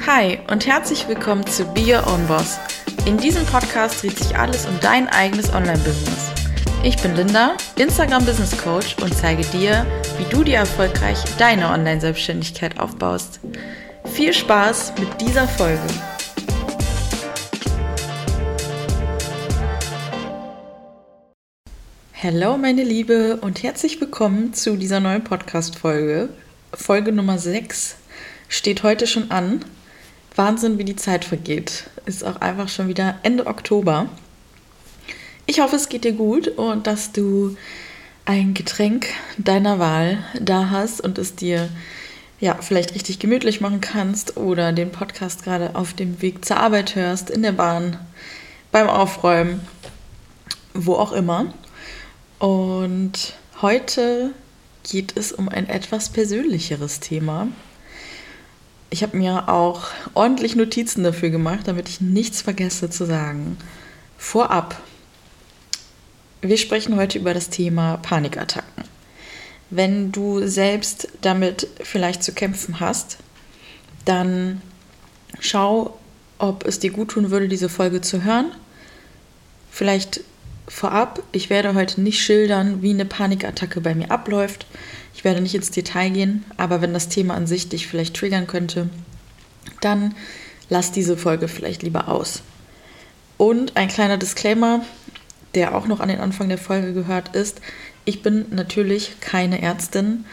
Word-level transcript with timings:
Hi 0.00 0.38
und 0.50 0.66
herzlich 0.66 1.08
willkommen 1.08 1.46
zu 1.46 1.64
Be 1.64 1.94
Your 1.94 2.06
Own 2.06 2.26
Boss. 2.26 2.58
In 3.06 3.16
diesem 3.16 3.46
Podcast 3.46 4.02
dreht 4.02 4.18
sich 4.18 4.36
alles 4.36 4.66
um 4.66 4.78
dein 4.80 5.08
eigenes 5.08 5.54
Online-Business. 5.54 6.30
Ich 6.82 6.96
bin 7.00 7.14
Linda, 7.14 7.56
Instagram 7.78 8.26
Business 8.26 8.54
Coach 8.58 8.96
und 9.02 9.14
zeige 9.14 9.42
dir, 9.44 9.86
wie 10.18 10.24
du 10.24 10.44
dir 10.44 10.56
erfolgreich 10.56 11.18
deine 11.38 11.68
Online-Selbstständigkeit 11.70 12.78
aufbaust. 12.78 13.40
Viel 14.12 14.34
Spaß 14.34 14.94
mit 14.98 15.20
dieser 15.22 15.48
Folge. 15.48 15.80
Hallo 22.22 22.58
meine 22.58 22.82
Liebe 22.82 23.36
und 23.40 23.62
herzlich 23.62 24.00
willkommen 24.00 24.52
zu 24.52 24.76
dieser 24.76 25.00
neuen 25.00 25.24
Podcast-Folge. 25.24 26.28
Folge 26.74 27.12
Nummer 27.12 27.38
6 27.38 27.96
steht 28.48 28.82
heute 28.82 29.06
schon 29.06 29.30
an. 29.30 29.64
Wahnsinn, 30.36 30.78
wie 30.78 30.84
die 30.84 30.96
Zeit 30.96 31.24
vergeht. 31.24 31.84
Ist 32.06 32.24
auch 32.24 32.36
einfach 32.36 32.68
schon 32.68 32.88
wieder 32.88 33.18
Ende 33.22 33.46
Oktober. 33.46 34.08
Ich 35.46 35.60
hoffe, 35.60 35.76
es 35.76 35.88
geht 35.88 36.04
dir 36.04 36.12
gut 36.12 36.48
und 36.48 36.86
dass 36.86 37.12
du 37.12 37.56
ein 38.24 38.54
Getränk 38.54 39.06
deiner 39.36 39.78
Wahl 39.78 40.24
da 40.40 40.70
hast 40.70 41.00
und 41.00 41.18
es 41.18 41.34
dir 41.34 41.68
ja 42.40 42.56
vielleicht 42.60 42.94
richtig 42.94 43.18
gemütlich 43.18 43.60
machen 43.60 43.80
kannst 43.80 44.36
oder 44.36 44.72
den 44.72 44.90
Podcast 44.90 45.44
gerade 45.44 45.76
auf 45.76 45.92
dem 45.92 46.20
Weg 46.22 46.44
zur 46.44 46.56
Arbeit 46.56 46.96
hörst, 46.96 47.30
in 47.30 47.42
der 47.42 47.52
Bahn, 47.52 47.98
beim 48.72 48.88
Aufräumen, 48.88 49.60
wo 50.72 50.94
auch 50.94 51.12
immer. 51.12 51.52
Und 52.38 53.34
heute 53.62 54.32
geht 54.82 55.16
es 55.16 55.32
um 55.32 55.48
ein 55.48 55.68
etwas 55.68 56.08
persönlicheres 56.08 57.00
Thema. 57.00 57.48
Ich 58.90 59.02
habe 59.02 59.16
mir 59.16 59.48
auch 59.48 59.88
ordentlich 60.14 60.56
Notizen 60.56 61.02
dafür 61.02 61.30
gemacht, 61.30 61.66
damit 61.66 61.88
ich 61.88 62.00
nichts 62.00 62.42
vergesse 62.42 62.90
zu 62.90 63.06
sagen. 63.06 63.56
Vorab. 64.16 64.80
Wir 66.42 66.58
sprechen 66.58 66.96
heute 66.96 67.18
über 67.18 67.34
das 67.34 67.50
Thema 67.50 67.96
Panikattacken. 67.98 68.84
Wenn 69.70 70.12
du 70.12 70.46
selbst 70.46 71.08
damit 71.22 71.66
vielleicht 71.82 72.22
zu 72.22 72.32
kämpfen 72.32 72.80
hast, 72.80 73.18
dann 74.04 74.62
schau, 75.40 75.98
ob 76.38 76.66
es 76.66 76.78
dir 76.78 76.90
gut 76.90 77.12
tun 77.12 77.30
würde, 77.30 77.48
diese 77.48 77.68
Folge 77.68 78.00
zu 78.00 78.22
hören. 78.22 78.52
Vielleicht 79.70 80.20
vorab, 80.66 81.22
ich 81.32 81.50
werde 81.50 81.74
heute 81.74 82.00
nicht 82.00 82.20
schildern, 82.20 82.82
wie 82.82 82.90
eine 82.90 83.04
Panikattacke 83.04 83.80
bei 83.80 83.94
mir 83.94 84.10
abläuft. 84.10 84.66
Ich 85.14 85.24
werde 85.24 85.40
nicht 85.40 85.54
ins 85.54 85.70
Detail 85.70 86.10
gehen, 86.10 86.44
aber 86.56 86.80
wenn 86.80 86.92
das 86.92 87.08
Thema 87.08 87.34
an 87.34 87.46
sich 87.46 87.68
dich 87.68 87.86
vielleicht 87.86 88.16
triggern 88.16 88.46
könnte, 88.46 88.88
dann 89.80 90.14
lass 90.68 90.92
diese 90.92 91.16
Folge 91.16 91.48
vielleicht 91.48 91.82
lieber 91.82 92.08
aus. 92.08 92.42
Und 93.36 93.76
ein 93.76 93.88
kleiner 93.88 94.16
Disclaimer, 94.16 94.84
der 95.54 95.74
auch 95.74 95.86
noch 95.86 96.00
an 96.00 96.08
den 96.08 96.20
Anfang 96.20 96.48
der 96.48 96.58
Folge 96.58 96.92
gehört, 96.92 97.34
ist, 97.34 97.60
ich 98.04 98.22
bin 98.22 98.46
natürlich 98.50 99.20
keine 99.20 99.62
Ärztin. 99.62 100.24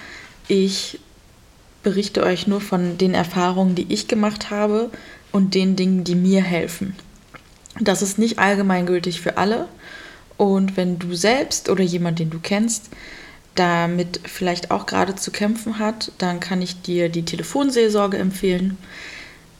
Ich 0.47 0.99
berichte 1.83 2.23
euch 2.23 2.47
nur 2.47 2.61
von 2.61 2.97
den 2.97 3.13
Erfahrungen, 3.13 3.75
die 3.75 3.91
ich 3.91 4.07
gemacht 4.07 4.49
habe 4.49 4.89
und 5.31 5.53
den 5.55 5.75
Dingen, 5.75 6.03
die 6.03 6.15
mir 6.15 6.41
helfen. 6.41 6.95
Das 7.79 8.01
ist 8.01 8.17
nicht 8.17 8.39
allgemeingültig 8.39 9.21
für 9.21 9.37
alle. 9.37 9.67
Und 10.41 10.75
wenn 10.75 10.97
du 10.97 11.13
selbst 11.13 11.69
oder 11.69 11.83
jemand, 11.83 12.17
den 12.17 12.31
du 12.31 12.39
kennst, 12.39 12.89
damit 13.53 14.21
vielleicht 14.23 14.71
auch 14.71 14.87
gerade 14.87 15.13
zu 15.13 15.29
kämpfen 15.29 15.77
hat, 15.77 16.11
dann 16.17 16.39
kann 16.39 16.63
ich 16.63 16.81
dir 16.81 17.09
die 17.09 17.25
Telefonseelsorge 17.25 18.17
empfehlen. 18.17 18.79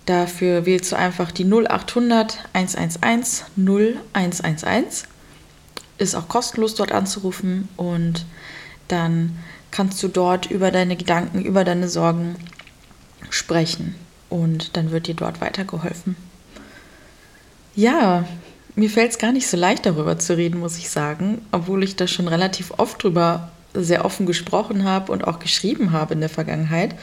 Dafür 0.07 0.65
wählst 0.65 0.91
du 0.91 0.95
einfach 0.95 1.29
die 1.29 1.45
0800 1.45 2.39
111 2.53 3.45
0111. 3.55 5.03
Ist 5.99 6.15
auch 6.15 6.27
kostenlos 6.27 6.73
dort 6.73 6.93
anzurufen 6.93 7.69
und 7.77 8.25
dann 8.87 9.37
kannst 9.69 10.01
du 10.01 10.07
dort 10.07 10.49
über 10.49 10.71
deine 10.71 10.95
Gedanken, 10.95 11.45
über 11.45 11.63
deine 11.63 11.89
Sorgen 11.89 12.37
sprechen 13.29 13.93
und 14.31 14.75
dann 14.75 14.89
wird 14.89 15.05
dir 15.05 15.13
dort 15.13 15.41
weitergeholfen. 15.41 16.15
Ja, 17.75 18.25
mir 18.75 18.89
fällt 18.89 19.11
es 19.11 19.17
gar 19.17 19.31
nicht 19.31 19.47
so 19.47 19.57
leicht 19.57 19.85
darüber 19.85 20.17
zu 20.17 20.37
reden, 20.37 20.59
muss 20.59 20.77
ich 20.77 20.89
sagen, 20.89 21.45
obwohl 21.51 21.83
ich 21.83 21.95
da 21.95 22.07
schon 22.07 22.27
relativ 22.27 22.71
oft 22.77 23.03
drüber 23.03 23.51
sehr 23.73 24.05
offen 24.05 24.25
gesprochen 24.25 24.83
habe 24.83 25.11
und 25.11 25.25
auch 25.25 25.39
geschrieben 25.39 25.91
habe 25.91 26.13
in 26.13 26.19
der 26.19 26.29
Vergangenheit, 26.29 26.95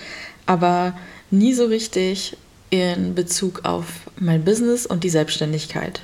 aber 0.47 0.95
nie 1.31 1.55
so 1.55 1.67
richtig 1.67 2.37
in 2.71 3.15
Bezug 3.15 3.65
auf 3.65 3.87
mein 4.19 4.45
Business 4.45 4.85
und 4.87 5.05
die 5.05 5.11
Selbstständigkeit. 5.11 6.03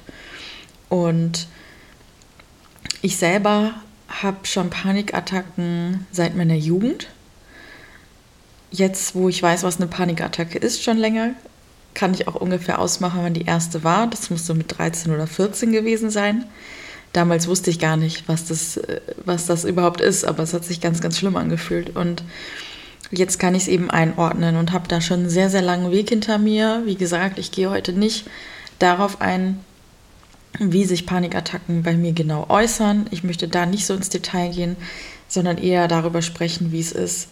Und 0.88 1.46
ich 3.02 3.16
selber 3.16 3.74
habe 4.08 4.46
schon 4.46 4.70
Panikattacken 4.70 6.06
seit 6.10 6.36
meiner 6.36 6.54
Jugend. 6.54 7.08
Jetzt, 8.70 9.14
wo 9.14 9.28
ich 9.28 9.42
weiß, 9.42 9.62
was 9.62 9.76
eine 9.76 9.86
Panikattacke 9.86 10.58
ist, 10.58 10.82
schon 10.82 10.96
länger, 10.96 11.34
kann 11.94 12.12
ich 12.12 12.28
auch 12.28 12.34
ungefähr 12.34 12.80
ausmachen, 12.80 13.20
wann 13.22 13.34
die 13.34 13.44
erste 13.44 13.84
war. 13.84 14.06
Das 14.08 14.30
muss 14.30 14.46
so 14.46 14.54
mit 14.54 14.76
13 14.76 15.12
oder 15.12 15.26
14 15.26 15.72
gewesen 15.72 16.10
sein. 16.10 16.44
Damals 17.12 17.46
wusste 17.46 17.70
ich 17.70 17.78
gar 17.78 17.96
nicht, 17.96 18.28
was 18.28 18.46
das, 18.46 18.76
äh, 18.76 19.00
was 19.24 19.46
das 19.46 19.64
überhaupt 19.64 20.00
ist, 20.00 20.24
aber 20.24 20.42
es 20.42 20.52
hat 20.52 20.64
sich 20.64 20.80
ganz, 20.80 21.00
ganz 21.00 21.16
schlimm 21.18 21.36
angefühlt. 21.36 21.96
Und 21.96 22.24
jetzt 23.10 23.38
kann 23.38 23.54
ich 23.54 23.62
es 23.62 23.68
eben 23.68 23.90
einordnen 23.90 24.56
und 24.56 24.72
habe 24.72 24.88
da 24.88 25.00
schon 25.00 25.20
einen 25.20 25.30
sehr, 25.30 25.48
sehr 25.48 25.62
langen 25.62 25.92
Weg 25.92 26.08
hinter 26.08 26.38
mir. 26.38 26.82
Wie 26.84 26.96
gesagt, 26.96 27.38
ich 27.38 27.52
gehe 27.52 27.70
heute 27.70 27.92
nicht 27.92 28.26
darauf 28.80 29.20
ein, 29.20 29.60
wie 30.58 30.84
sich 30.84 31.06
Panikattacken 31.06 31.84
bei 31.84 31.94
mir 31.94 32.12
genau 32.12 32.46
äußern. 32.48 33.06
Ich 33.12 33.22
möchte 33.22 33.46
da 33.46 33.66
nicht 33.66 33.86
so 33.86 33.94
ins 33.94 34.08
Detail 34.08 34.50
gehen, 34.50 34.76
sondern 35.28 35.58
eher 35.58 35.86
darüber 35.86 36.22
sprechen, 36.22 36.72
wie 36.72 36.80
es 36.80 36.92
ist, 36.92 37.28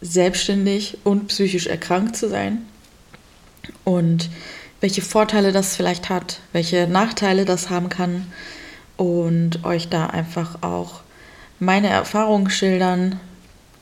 selbstständig 0.00 0.98
und 1.02 1.26
psychisch 1.26 1.66
erkrankt 1.66 2.16
zu 2.16 2.28
sein 2.28 2.62
und 3.84 4.30
welche 4.80 5.02
Vorteile 5.02 5.52
das 5.52 5.76
vielleicht 5.76 6.08
hat, 6.08 6.40
welche 6.52 6.86
Nachteile 6.86 7.44
das 7.44 7.70
haben 7.70 7.88
kann 7.88 8.26
und 8.96 9.64
euch 9.64 9.88
da 9.88 10.06
einfach 10.06 10.62
auch 10.62 11.00
meine 11.58 11.88
Erfahrungen 11.88 12.50
schildern, 12.50 13.18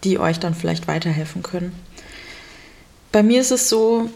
die 0.04 0.18
euch 0.18 0.38
dann 0.38 0.54
vielleicht 0.54 0.88
weiterhelfen 0.88 1.42
können. 1.42 1.72
Bei 3.12 3.22
mir 3.22 3.40
ist 3.40 3.50
es 3.50 3.68
so, 3.68 4.10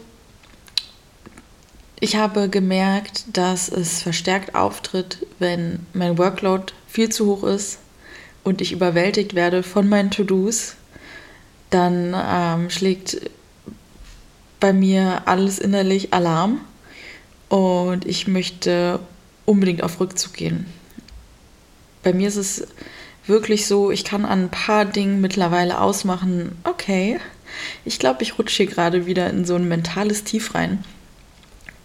ich 1.99 2.15
habe 2.15 2.49
gemerkt, 2.49 3.25
dass 3.33 3.69
es 3.69 4.01
verstärkt 4.01 4.55
auftritt, 4.55 5.25
wenn 5.37 5.85
mein 5.93 6.17
Workload 6.17 6.73
viel 6.87 7.09
zu 7.09 7.27
hoch 7.27 7.43
ist 7.43 7.77
und 8.43 8.61
ich 8.61 8.71
überwältigt 8.71 9.35
werde 9.35 9.61
von 9.63 9.87
meinen 9.87 10.09
To-Dos. 10.09 10.75
Dann 11.69 12.15
ähm, 12.15 12.69
schlägt 12.69 13.29
bei 14.61 14.71
mir 14.71 15.23
alles 15.25 15.59
innerlich 15.59 16.13
Alarm 16.13 16.61
und 17.49 18.05
ich 18.05 18.27
möchte 18.29 18.99
unbedingt 19.45 19.83
auf 19.83 19.99
Rückzug 19.99 20.33
gehen 20.33 20.65
bei 22.03 22.13
mir 22.13 22.27
ist 22.27 22.37
es 22.37 22.67
wirklich 23.27 23.67
so, 23.67 23.91
ich 23.91 24.03
kann 24.03 24.25
an 24.25 24.43
ein 24.43 24.49
paar 24.49 24.85
Dingen 24.85 25.21
mittlerweile 25.21 25.79
ausmachen, 25.79 26.57
okay, 26.63 27.19
ich 27.85 27.99
glaube, 27.99 28.23
ich 28.23 28.39
rutsche 28.39 28.63
hier 28.63 28.71
gerade 28.71 29.05
wieder 29.05 29.29
in 29.29 29.45
so 29.45 29.55
ein 29.55 29.67
mentales 29.67 30.23
Tief 30.23 30.55
rein. 30.55 30.83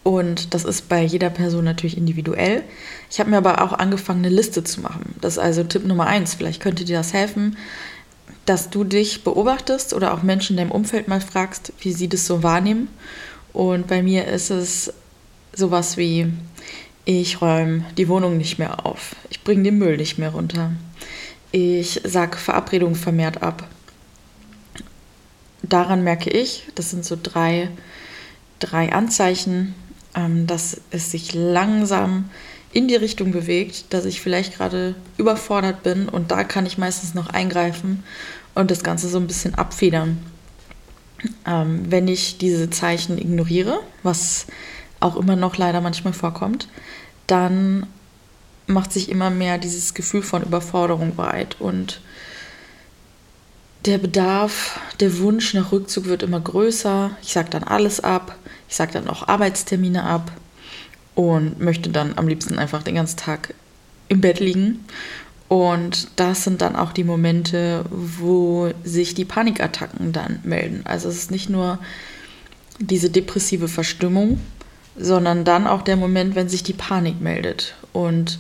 Und 0.03 0.55
das 0.55 0.65
ist 0.65 0.89
bei 0.89 1.03
jeder 1.03 1.31
Person 1.31 1.65
natürlich 1.65 1.97
individuell. 1.97 2.63
Ich 3.11 3.19
habe 3.19 3.31
mir 3.31 3.39
aber 3.39 3.61
auch 3.61 3.73
angefangen, 3.73 4.25
eine 4.25 4.35
Liste 4.35 4.63
zu 4.63 4.81
machen. 4.81 5.17
Das 5.21 5.35
ist 5.35 5.39
also 5.41 5.65
Tipp 5.65 5.85
Nummer 5.85 6.07
eins. 6.07 6.35
Vielleicht 6.35 6.63
könnte 6.63 6.85
dir 6.85 6.99
das 6.99 7.13
helfen, 7.13 7.57
dass 8.47 8.71
du 8.71 8.85
dich 8.85 9.25
beobachtest 9.25 9.93
oder 9.93 10.15
auch 10.15 10.23
Menschen 10.23 10.55
in 10.55 10.59
deinem 10.59 10.73
Umfeld 10.73 11.09
mal 11.09 11.21
fragst, 11.21 11.73
wie 11.81 11.93
sie 11.93 12.09
das 12.09 12.27
so 12.27 12.43
wahrnehmen. 12.43 12.89
Und 13.53 13.89
bei 13.89 14.03
mir 14.03 14.27
ist 14.27 14.51
es 14.51 14.93
sowas 15.53 15.97
wie, 15.97 16.33
ich 17.05 17.41
räume 17.41 17.85
die 17.97 18.09
Wohnung 18.09 18.37
nicht 18.37 18.59
mehr 18.59 18.87
auf. 18.87 19.17
Ich 19.31 19.43
bringe 19.43 19.65
den 19.65 19.79
Müll 19.79 19.97
nicht 19.97 20.19
mehr 20.19 20.31
runter. 20.31 20.73
Ich 21.53 22.01
sage 22.05 22.37
Verabredungen 22.37 22.97
vermehrt 22.97 23.43
ab. 23.43 23.67
Daran 25.63 26.05
merke 26.05 26.31
ich, 26.31 26.65
das 26.75 26.91
sind 26.91 27.05
so 27.05 27.17
drei, 27.21 27.71
drei 28.61 28.93
Anzeichen, 28.93 29.75
ähm, 30.15 30.47
dass 30.47 30.81
es 30.91 31.11
sich 31.11 31.35
langsam 31.35 32.31
in 32.73 32.89
die 32.89 32.97
Richtung 32.97 33.33
bewegt, 33.33 33.87
dass 33.91 34.05
ich 34.05 34.21
vielleicht 34.21 34.57
gerade 34.57 34.95
überfordert 35.17 35.83
bin 35.83 36.09
und 36.09 36.31
da 36.31 36.45
kann 36.45 36.67
ich 36.67 36.79
meistens 36.79 37.15
noch 37.15 37.29
eingreifen 37.29 38.05
und 38.55 38.71
das 38.71 38.83
Ganze 38.83 39.09
so 39.09 39.19
ein 39.19 39.27
bisschen 39.27 39.55
abfedern. 39.55 40.19
Ähm, 41.47 41.85
wenn 41.89 42.09
ich 42.09 42.39
diese 42.39 42.69
Zeichen 42.71 43.19
ignoriere, 43.19 43.81
was 44.03 44.47
auch 45.01 45.17
immer 45.17 45.37
noch 45.37 45.57
leider 45.57 45.81
manchmal 45.81 46.13
vorkommt, 46.13 46.69
dann 47.27 47.87
macht 48.67 48.93
sich 48.93 49.09
immer 49.11 49.31
mehr 49.31 49.59
dieses 49.59 49.95
Gefühl 49.95 50.23
von 50.23 50.43
Überforderung 50.43 51.15
breit. 51.15 51.57
Und 51.61 52.01
der 53.85 53.99
Bedarf, 53.99 54.81
der 55.01 55.19
Wunsch 55.19 55.55
nach 55.55 55.73
Rückzug 55.73 56.07
wird 56.07 56.23
immer 56.23 56.41
größer. 56.41 57.17
Ich 57.23 57.33
sage 57.33 57.51
dann 57.51 57.65
alles 57.65 58.01
ab. 58.01 58.37
Ich 58.69 58.77
sage 58.77 58.93
dann 58.93 59.09
auch 59.09 59.29
Arbeitstermine 59.29 60.03
ab 60.05 60.33
und 61.17 61.59
möchte 61.59 61.91
dann 61.91 62.17
am 62.17 62.29
liebsten 62.29 62.61
einfach 62.61 62.85
den 62.85 62.95
ganzen 62.95 63.17
Tag 63.17 63.55
im 64.09 64.21
Bett 64.21 64.39
liegen. 64.39 64.85
Und 65.49 66.09
das 66.17 66.45
sind 66.45 66.61
dann 66.61 66.77
auch 66.77 66.93
die 66.93 67.05
Momente, 67.05 67.85
wo 67.91 68.71
sich 68.85 69.15
die 69.15 69.25
Panikattacken 69.25 70.13
dann 70.13 70.41
melden. 70.45 70.83
Also 70.85 71.09
es 71.09 71.17
ist 71.17 71.31
nicht 71.31 71.49
nur 71.49 71.79
diese 72.79 73.11
depressive 73.11 73.69
Verstimmung, 73.69 74.41
sondern 74.97 75.45
dann 75.45 75.67
auch 75.67 75.83
der 75.83 75.97
Moment, 75.97 76.35
wenn 76.35 76.49
sich 76.49 76.63
die 76.63 76.73
Panik 76.73 77.21
meldet. 77.21 77.75
Und 77.93 78.39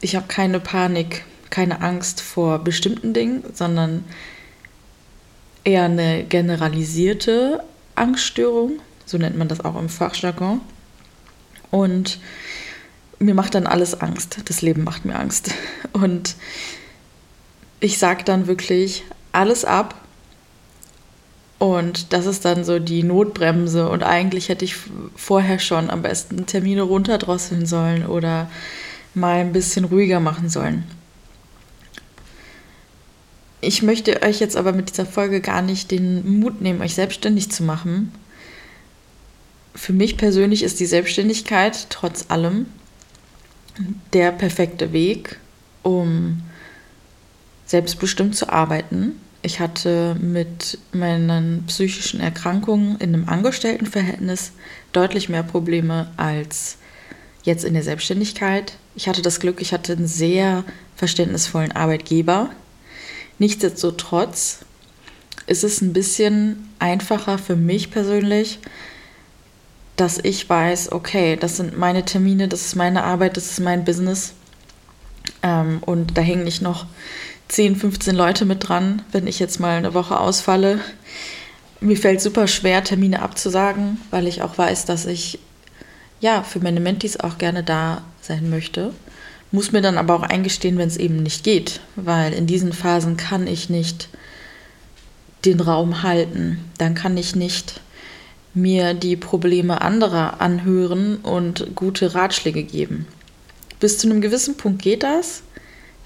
ich 0.00 0.14
habe 0.14 0.26
keine 0.28 0.60
Panik, 0.60 1.24
keine 1.50 1.80
Angst 1.80 2.20
vor 2.20 2.60
bestimmten 2.60 3.14
Dingen, 3.14 3.42
sondern 3.52 4.04
eher 5.64 5.84
eine 5.84 6.24
generalisierte 6.24 7.64
Angststörung, 7.94 8.80
so 9.06 9.18
nennt 9.18 9.36
man 9.36 9.48
das 9.48 9.64
auch 9.64 9.78
im 9.78 9.88
Fachjargon. 9.88 10.60
Und 11.74 12.20
mir 13.18 13.34
macht 13.34 13.56
dann 13.56 13.66
alles 13.66 14.00
Angst. 14.00 14.38
Das 14.44 14.62
Leben 14.62 14.84
macht 14.84 15.04
mir 15.04 15.16
Angst. 15.16 15.50
Und 15.92 16.36
ich 17.80 17.98
sage 17.98 18.22
dann 18.22 18.46
wirklich 18.46 19.02
alles 19.32 19.64
ab. 19.64 20.00
Und 21.58 22.12
das 22.12 22.26
ist 22.26 22.44
dann 22.44 22.62
so 22.62 22.78
die 22.78 23.02
Notbremse. 23.02 23.88
Und 23.88 24.04
eigentlich 24.04 24.50
hätte 24.50 24.64
ich 24.64 24.76
vorher 25.16 25.58
schon 25.58 25.90
am 25.90 26.02
besten 26.02 26.46
Termine 26.46 26.82
runterdrosseln 26.82 27.66
sollen 27.66 28.06
oder 28.06 28.48
mal 29.14 29.40
ein 29.40 29.52
bisschen 29.52 29.84
ruhiger 29.84 30.20
machen 30.20 30.48
sollen. 30.48 30.84
Ich 33.60 33.82
möchte 33.82 34.22
euch 34.22 34.38
jetzt 34.38 34.56
aber 34.56 34.72
mit 34.72 34.90
dieser 34.90 35.06
Folge 35.06 35.40
gar 35.40 35.60
nicht 35.60 35.90
den 35.90 36.38
Mut 36.38 36.60
nehmen, 36.60 36.82
euch 36.82 36.94
selbstständig 36.94 37.50
zu 37.50 37.64
machen. 37.64 38.12
Für 39.74 39.92
mich 39.92 40.16
persönlich 40.16 40.62
ist 40.62 40.80
die 40.80 40.86
Selbstständigkeit 40.86 41.86
trotz 41.90 42.26
allem 42.28 42.66
der 44.12 44.30
perfekte 44.32 44.92
Weg, 44.92 45.38
um 45.82 46.42
selbstbestimmt 47.66 48.36
zu 48.36 48.48
arbeiten. 48.50 49.20
Ich 49.42 49.60
hatte 49.60 50.16
mit 50.20 50.78
meinen 50.92 51.64
psychischen 51.66 52.20
Erkrankungen 52.20 52.96
in 52.98 53.14
einem 53.14 53.28
Angestelltenverhältnis 53.28 54.52
deutlich 54.92 55.28
mehr 55.28 55.42
Probleme 55.42 56.10
als 56.16 56.78
jetzt 57.42 57.64
in 57.64 57.74
der 57.74 57.82
Selbstständigkeit. 57.82 58.74
Ich 58.94 59.08
hatte 59.08 59.22
das 59.22 59.40
Glück, 59.40 59.60
ich 59.60 59.72
hatte 59.72 59.92
einen 59.92 60.06
sehr 60.06 60.64
verständnisvollen 60.96 61.72
Arbeitgeber, 61.72 62.50
Nichtsdestotrotz 63.38 64.60
ist 65.46 65.64
es 65.64 65.80
ein 65.80 65.92
bisschen 65.92 66.68
einfacher 66.78 67.38
für 67.38 67.56
mich 67.56 67.90
persönlich, 67.90 68.60
dass 69.96 70.18
ich 70.18 70.48
weiß, 70.48 70.92
okay, 70.92 71.36
das 71.36 71.56
sind 71.56 71.78
meine 71.78 72.04
Termine, 72.04 72.48
das 72.48 72.66
ist 72.66 72.76
meine 72.76 73.04
Arbeit, 73.04 73.36
das 73.36 73.50
ist 73.50 73.60
mein 73.60 73.84
Business. 73.84 74.34
Ähm, 75.42 75.78
und 75.84 76.16
da 76.16 76.22
hängen 76.22 76.44
nicht 76.44 76.62
noch 76.62 76.86
10, 77.48 77.76
15 77.76 78.14
Leute 78.14 78.44
mit 78.44 78.68
dran, 78.68 79.02
wenn 79.12 79.26
ich 79.26 79.38
jetzt 79.38 79.60
mal 79.60 79.76
eine 79.76 79.94
Woche 79.94 80.18
ausfalle. 80.18 80.80
Mir 81.80 81.96
fällt 81.96 82.20
super 82.20 82.48
schwer, 82.48 82.82
Termine 82.82 83.22
abzusagen, 83.22 84.00
weil 84.10 84.26
ich 84.26 84.42
auch 84.42 84.56
weiß, 84.56 84.86
dass 84.86 85.06
ich 85.06 85.38
ja 86.20 86.42
für 86.42 86.60
meine 86.60 86.80
Mentis 86.80 87.18
auch 87.18 87.38
gerne 87.38 87.62
da 87.62 88.02
sein 88.20 88.48
möchte 88.48 88.92
muss 89.54 89.70
mir 89.70 89.82
dann 89.82 89.98
aber 89.98 90.16
auch 90.16 90.22
eingestehen, 90.22 90.78
wenn 90.78 90.88
es 90.88 90.96
eben 90.96 91.22
nicht 91.22 91.44
geht, 91.44 91.78
weil 91.94 92.32
in 92.32 92.48
diesen 92.48 92.72
Phasen 92.72 93.16
kann 93.16 93.46
ich 93.46 93.70
nicht 93.70 94.08
den 95.44 95.60
Raum 95.60 96.02
halten. 96.02 96.58
Dann 96.76 96.96
kann 96.96 97.16
ich 97.16 97.36
nicht 97.36 97.80
mir 98.54 98.94
die 98.94 99.16
Probleme 99.16 99.82
anderer 99.82 100.40
anhören 100.40 101.16
und 101.16 101.74
gute 101.74 102.14
Ratschläge 102.14 102.62
geben. 102.62 103.06
Bis 103.80 103.98
zu 103.98 104.08
einem 104.08 104.20
gewissen 104.20 104.56
Punkt 104.56 104.82
geht 104.82 105.02
das. 105.02 105.42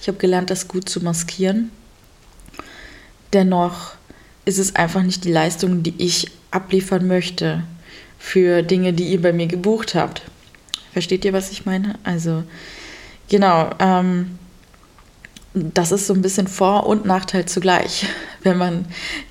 Ich 0.00 0.08
habe 0.08 0.18
gelernt, 0.18 0.50
das 0.50 0.68
gut 0.68 0.88
zu 0.88 1.02
maskieren. 1.02 1.70
Dennoch 3.32 3.92
ist 4.44 4.58
es 4.58 4.74
einfach 4.76 5.02
nicht 5.02 5.24
die 5.24 5.32
Leistung, 5.32 5.82
die 5.82 5.94
ich 5.98 6.30
abliefern 6.50 7.06
möchte 7.06 7.62
für 8.18 8.62
Dinge, 8.62 8.92
die 8.92 9.08
ihr 9.08 9.20
bei 9.20 9.32
mir 9.32 9.46
gebucht 9.46 9.94
habt. 9.94 10.22
Versteht 10.92 11.24
ihr, 11.24 11.32
was 11.32 11.50
ich 11.50 11.66
meine? 11.66 11.98
Also 12.04 12.44
Genau. 13.28 13.70
Ähm, 13.78 14.38
das 15.54 15.92
ist 15.92 16.06
so 16.06 16.14
ein 16.14 16.22
bisschen 16.22 16.46
Vor- 16.46 16.86
und 16.86 17.04
Nachteil 17.04 17.46
zugleich, 17.46 18.06
wenn 18.42 18.58
man 18.58 18.86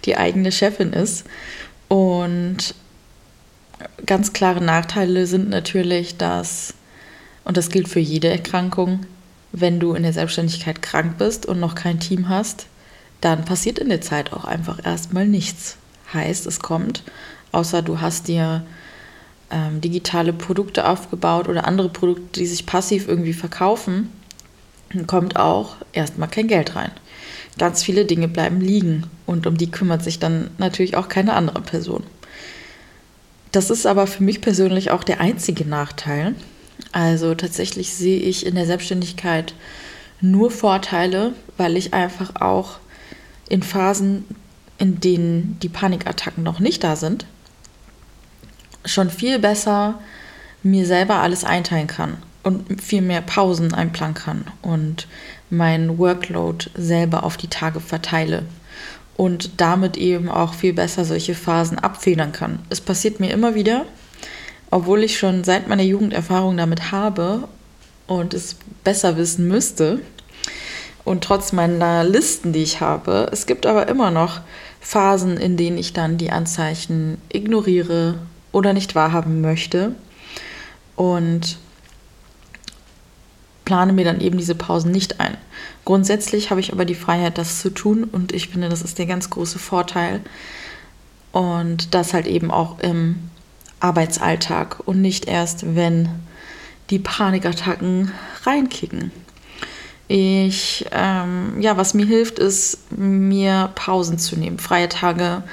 die 0.05 0.17
eigene 0.17 0.51
Chefin 0.51 0.93
ist. 0.93 1.25
Und 1.87 2.75
ganz 4.05 4.33
klare 4.33 4.63
Nachteile 4.63 5.27
sind 5.27 5.49
natürlich, 5.49 6.17
dass, 6.17 6.73
und 7.43 7.57
das 7.57 7.69
gilt 7.69 7.87
für 7.87 7.99
jede 7.99 8.29
Erkrankung, 8.29 9.05
wenn 9.51 9.79
du 9.79 9.93
in 9.93 10.03
der 10.03 10.13
Selbstständigkeit 10.13 10.81
krank 10.81 11.17
bist 11.17 11.45
und 11.45 11.59
noch 11.59 11.75
kein 11.75 11.99
Team 11.99 12.29
hast, 12.29 12.67
dann 13.21 13.45
passiert 13.45 13.79
in 13.79 13.89
der 13.89 14.01
Zeit 14.01 14.33
auch 14.33 14.45
einfach 14.45 14.85
erstmal 14.85 15.27
nichts. 15.27 15.77
Heißt, 16.13 16.45
es 16.45 16.59
kommt, 16.59 17.03
außer 17.51 17.81
du 17.81 17.99
hast 17.99 18.27
dir 18.27 18.63
ähm, 19.49 19.81
digitale 19.81 20.33
Produkte 20.33 20.87
aufgebaut 20.87 21.47
oder 21.47 21.67
andere 21.67 21.89
Produkte, 21.89 22.39
die 22.39 22.45
sich 22.45 22.65
passiv 22.65 23.07
irgendwie 23.07 23.33
verkaufen, 23.33 24.11
kommt 25.05 25.35
auch 25.35 25.75
erstmal 25.93 26.29
kein 26.29 26.47
Geld 26.47 26.75
rein. 26.75 26.91
Ganz 27.57 27.83
viele 27.83 28.05
Dinge 28.05 28.27
bleiben 28.27 28.61
liegen 28.61 29.05
und 29.25 29.47
um 29.47 29.57
die 29.57 29.71
kümmert 29.71 30.03
sich 30.03 30.19
dann 30.19 30.51
natürlich 30.57 30.95
auch 30.95 31.09
keine 31.09 31.33
andere 31.33 31.61
Person. 31.61 32.03
Das 33.51 33.69
ist 33.69 33.85
aber 33.85 34.07
für 34.07 34.23
mich 34.23 34.41
persönlich 34.41 34.91
auch 34.91 35.03
der 35.03 35.21
einzige 35.21 35.65
Nachteil. 35.65 36.35
Also 36.91 37.33
tatsächlich 37.35 37.93
sehe 37.93 38.19
ich 38.19 38.45
in 38.45 38.55
der 38.55 38.65
Selbstständigkeit 38.65 39.53
nur 40.21 40.51
Vorteile, 40.51 41.33
weil 41.57 41.77
ich 41.77 41.93
einfach 41.93 42.41
auch 42.41 42.79
in 43.49 43.63
Phasen, 43.63 44.25
in 44.77 44.99
denen 44.99 45.57
die 45.61 45.69
Panikattacken 45.69 46.43
noch 46.43 46.59
nicht 46.59 46.83
da 46.83 46.95
sind, 46.95 47.25
schon 48.85 49.09
viel 49.09 49.39
besser 49.39 49.99
mir 50.63 50.85
selber 50.85 51.15
alles 51.15 51.43
einteilen 51.43 51.87
kann 51.87 52.17
und 52.43 52.81
viel 52.81 53.01
mehr 53.01 53.21
Pausen 53.21 53.73
einplanen 53.73 54.15
kann 54.15 54.45
und 54.61 55.07
mein 55.49 55.97
Workload 55.97 56.69
selber 56.75 57.23
auf 57.23 57.37
die 57.37 57.47
Tage 57.47 57.79
verteile 57.79 58.43
und 59.17 59.59
damit 59.59 59.97
eben 59.97 60.29
auch 60.29 60.53
viel 60.53 60.73
besser 60.73 61.03
solche 61.03 61.35
Phasen 61.35 61.79
abfedern 61.79 62.31
kann. 62.31 62.59
Es 62.69 62.79
passiert 62.79 63.19
mir 63.19 63.31
immer 63.31 63.55
wieder, 63.55 63.85
obwohl 64.69 65.03
ich 65.03 65.17
schon 65.17 65.43
seit 65.43 65.67
meiner 65.67 65.83
Jugend 65.83 66.13
Erfahrung 66.13 66.55
damit 66.55 66.91
habe 66.91 67.47
und 68.05 68.33
es 68.33 68.55
besser 68.83 69.17
wissen 69.17 69.47
müsste. 69.47 69.99
Und 71.03 71.23
trotz 71.23 71.51
meiner 71.51 72.03
Listen, 72.03 72.53
die 72.53 72.63
ich 72.63 72.79
habe, 72.79 73.29
es 73.31 73.45
gibt 73.45 73.65
aber 73.65 73.87
immer 73.87 74.11
noch 74.11 74.41
Phasen, 74.81 75.37
in 75.37 75.57
denen 75.57 75.77
ich 75.77 75.93
dann 75.93 76.17
die 76.17 76.31
Anzeichen 76.31 77.17
ignoriere 77.29 78.15
oder 78.51 78.73
nicht 78.73 78.93
wahrhaben 78.93 79.41
möchte. 79.41 79.93
Und 80.95 81.57
plane 83.67 83.91
mir 83.91 84.05
dann 84.05 84.21
eben 84.21 84.37
diese 84.37 84.55
Pausen 84.55 84.91
nicht 84.91 85.19
ein. 85.19 85.35
Grundsätzlich 85.83 86.51
habe 86.51 86.61
ich 86.61 86.71
aber 86.71 86.85
die 86.85 86.95
Freiheit, 86.95 87.37
das 87.37 87.59
zu 87.59 87.69
tun 87.69 88.05
und 88.05 88.31
ich 88.31 88.47
finde, 88.47 88.69
das 88.69 88.81
ist 88.81 88.97
der 88.97 89.07
ganz 89.07 89.29
große 89.29 89.59
Vorteil. 89.59 90.21
Und 91.33 91.93
das 91.93 92.13
halt 92.13 92.27
eben 92.27 92.49
auch 92.49 92.79
im 92.79 93.17
Arbeitsalltag 93.81 94.77
und 94.85 95.01
nicht 95.01 95.25
erst, 95.25 95.75
wenn 95.75 96.07
die 96.91 96.99
Panikattacken 96.99 98.13
reinkicken. 98.43 99.11
Ich, 100.07 100.85
ähm, 100.93 101.59
ja, 101.59 101.75
was 101.75 101.93
mir 101.93 102.05
hilft, 102.05 102.39
ist, 102.39 102.89
mir 102.97 103.71
Pausen 103.75 104.17
zu 104.17 104.37
nehmen, 104.37 104.59
freie 104.59 104.87
Tage 104.87 105.43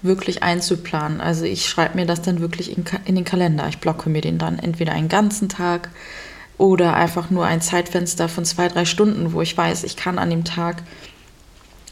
wirklich 0.00 0.42
einzuplanen. 0.42 1.20
Also 1.20 1.44
ich 1.44 1.68
schreibe 1.68 1.96
mir 1.96 2.06
das 2.06 2.22
dann 2.22 2.40
wirklich 2.40 2.74
in, 2.74 2.86
in, 3.04 3.14
den 3.14 3.26
Kalender. 3.26 3.68
Ich 3.68 3.76
blocke 3.76 4.08
mir 4.08 4.22
den 4.22 4.38
dann 4.38 4.58
entweder 4.58 4.92
einen 4.92 5.10
ganzen 5.10 5.50
Tag 5.50 5.90
oder 6.58 6.94
einfach 6.94 7.30
nur 7.30 7.46
ein 7.46 7.60
Zeitfenster 7.60 8.28
von 8.28 8.44
zwei, 8.44 8.68
drei 8.68 8.84
Stunden, 8.84 9.32
wo 9.32 9.40
ich 9.40 9.56
weiß, 9.56 9.84
ich 9.84 9.96
kann 9.96 10.18
an 10.18 10.30
dem 10.30 10.44
Tag 10.44 10.82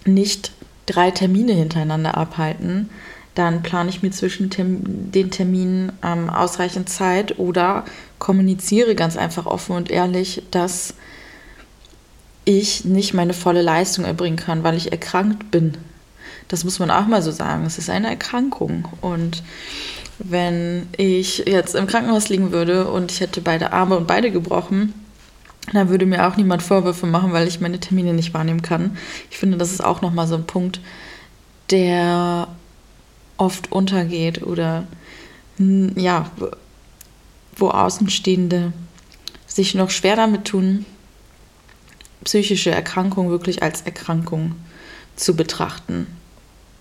nicht 0.05 0.53
drei 0.87 1.11
Termine 1.11 1.53
hintereinander 1.53 2.17
abhalten. 2.17 2.91
Dann 3.35 3.63
plane 3.63 3.91
ich 3.91 4.03
mir 4.03 4.11
zwischen 4.11 4.51
den 4.51 5.31
Terminen 5.31 5.93
ähm, 6.03 6.31
ausreichend 6.31 6.89
Zeit 6.89 7.39
oder 7.39 7.85
kommuniziere 8.19 8.95
ganz 8.95 9.17
einfach 9.17 9.47
offen 9.47 9.77
und 9.77 9.91
ehrlich, 9.91 10.43
dass 10.51 10.95
ich 12.45 12.85
nicht 12.85 13.15
meine 13.15 13.35
volle 13.35 13.63
Leistung 13.63 14.05
erbringen 14.05 14.37
kann, 14.37 14.65
weil 14.65 14.77
ich 14.77 14.93
erkrankt 14.93 15.51
bin 15.51 15.77
das 16.49 16.65
muss 16.65 16.79
man 16.79 16.91
auch 16.91 17.07
mal 17.07 17.23
so 17.23 17.31
sagen. 17.31 17.65
Es 17.67 17.79
ist 17.79 17.91
eine 17.91 18.09
Erkrankung. 18.09 18.89
Und 19.01 19.43
wenn 20.19 20.89
ich 20.97 21.39
jetzt 21.47 21.75
im 21.75 21.87
Krankenhaus 21.87 22.29
liegen 22.29 22.53
würde 22.53 22.91
und 22.91 23.13
ich 23.13 23.21
hätte 23.21 23.41
beide 23.41 23.73
Arme 23.73 23.97
und 23.97 24.07
beide 24.07 24.31
gebrochen, 24.31 24.95
Da 25.73 25.89
würde 25.89 26.07
mir 26.07 26.27
auch 26.27 26.37
niemand 26.37 26.63
Vorwürfe 26.63 27.07
machen, 27.07 27.33
weil 27.33 27.49
ich 27.49 27.61
meine 27.61 27.81
Termine 27.81 28.13
nicht 28.13 28.35
wahrnehmen 28.35 28.63
kann. 28.63 28.97
Ich 29.31 29.39
finde, 29.39 29.59
das 29.59 29.73
ist 29.73 29.83
auch 29.83 30.01
nochmal 30.01 30.29
so 30.29 30.37
ein 30.37 30.47
Punkt, 30.47 30.81
der 31.71 32.49
oft 33.37 33.73
untergeht 33.73 34.43
oder 34.43 34.87
ja, 35.59 36.31
wo 37.57 37.71
Außenstehende 37.71 38.73
sich 39.47 39.75
noch 39.75 39.91
schwer 39.91 40.17
damit 40.17 40.45
tun, 40.45 40.85
psychische 42.25 42.71
Erkrankung 42.71 43.31
wirklich 43.31 43.63
als 43.63 43.83
Erkrankung 43.83 44.55
zu 45.17 45.35
betrachten. 45.35 46.07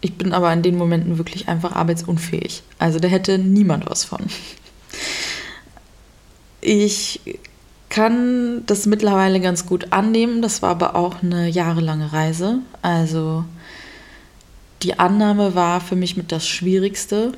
Ich 0.05 0.19
bin 0.19 0.33
aber 0.33 0.53
in 0.53 0.61
den 0.61 0.77
Momenten 0.77 1.17
wirklich 1.17 1.47
einfach 1.47 1.71
arbeitsunfähig. 1.71 2.61
Also 2.77 2.99
da 2.99 3.07
hätte 3.07 3.39
niemand 3.39 3.89
was 3.89 4.03
von. 4.03 4.19
Ich 6.61 7.21
kann 7.89 8.61
das 8.67 8.85
mittlerweile 8.85 9.41
ganz 9.41 9.65
gut 9.65 9.93
annehmen. 9.93 10.43
Das 10.43 10.61
war 10.61 10.69
aber 10.69 10.95
auch 10.95 11.23
eine 11.23 11.49
jahrelange 11.49 12.13
Reise. 12.13 12.59
Also 12.83 13.45
die 14.83 14.99
Annahme 14.99 15.55
war 15.55 15.81
für 15.81 15.95
mich 15.95 16.15
mit 16.17 16.31
das 16.31 16.47
Schwierigste. 16.47 17.31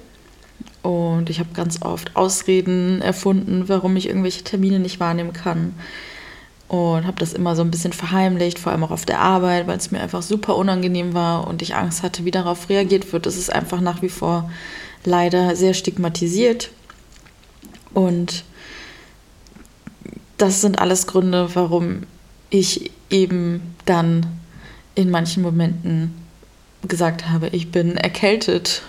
Und 0.82 1.30
ich 1.30 1.40
habe 1.40 1.54
ganz 1.54 1.82
oft 1.82 2.18
Ausreden 2.18 3.02
erfunden, 3.02 3.70
warum 3.70 3.96
ich 3.96 4.10
irgendwelche 4.10 4.44
Termine 4.44 4.80
nicht 4.80 5.00
wahrnehmen 5.00 5.32
kann. 5.32 5.74
Und 6.68 7.08
habe 7.08 7.18
das 7.18 7.32
immer 7.32 7.56
so 7.56 7.62
ein 7.62 7.72
bisschen 7.72 7.94
verheimlicht, 7.94 8.60
vor 8.60 8.74
allem 8.74 8.84
auch 8.84 8.92
auf 8.92 9.06
der 9.06 9.22
Arbeit, 9.22 9.68
weil 9.68 9.78
es 9.78 9.92
mir 9.92 10.02
einfach 10.02 10.22
super 10.22 10.58
unangenehm 10.58 11.14
war 11.14 11.48
und 11.48 11.62
ich 11.62 11.76
Angst 11.76 12.04
hatte, 12.04 12.26
wie 12.26 12.32
darauf 12.32 12.68
reagiert 12.68 13.14
wird. 13.14 13.26
Das 13.26 13.38
ist 13.38 13.52
einfach 13.52 13.80
nach 13.80 14.02
wie 14.02 14.10
vor 14.10 14.52
leider 15.06 15.56
sehr 15.56 15.74
stigmatisiert. 15.74 16.72
Und 17.94 18.44
das 20.38 20.62
sind 20.62 20.80
alles 20.80 21.08
Gründe, 21.08 21.50
warum 21.56 22.04
ich 22.50 22.92
eben 23.10 23.76
dann 23.86 24.26
in 24.96 25.10
manchen 25.10 25.44
Momenten 25.44 26.14
gesagt 26.88 27.30
habe, 27.30 27.48
ich 27.50 27.72
bin 27.72 27.98
erkältet, 27.98 28.82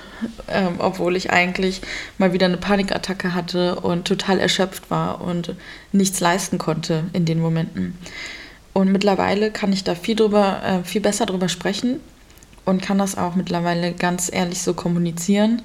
ähm, 0.48 0.75
obwohl 0.78 1.16
ich 1.16 1.30
eigentlich 1.30 1.80
mal 2.18 2.32
wieder 2.32 2.46
eine 2.46 2.56
Panikattacke 2.56 3.34
hatte 3.34 3.76
und 3.76 4.06
total 4.06 4.38
erschöpft 4.38 4.90
war 4.90 5.20
und 5.20 5.54
nichts 5.92 6.20
leisten 6.20 6.58
konnte 6.58 7.04
in 7.12 7.25
den 7.25 7.40
Momenten. 7.40 7.96
Und 8.72 8.92
mittlerweile 8.92 9.50
kann 9.50 9.72
ich 9.72 9.84
da 9.84 9.94
viel 9.94 10.16
drüber, 10.16 10.62
äh, 10.62 10.84
viel 10.84 11.00
besser 11.00 11.26
drüber 11.26 11.48
sprechen 11.48 12.00
und 12.64 12.82
kann 12.82 12.98
das 12.98 13.16
auch 13.16 13.34
mittlerweile 13.34 13.92
ganz 13.92 14.30
ehrlich 14.32 14.62
so 14.62 14.75
kommunizieren. 14.75 15.62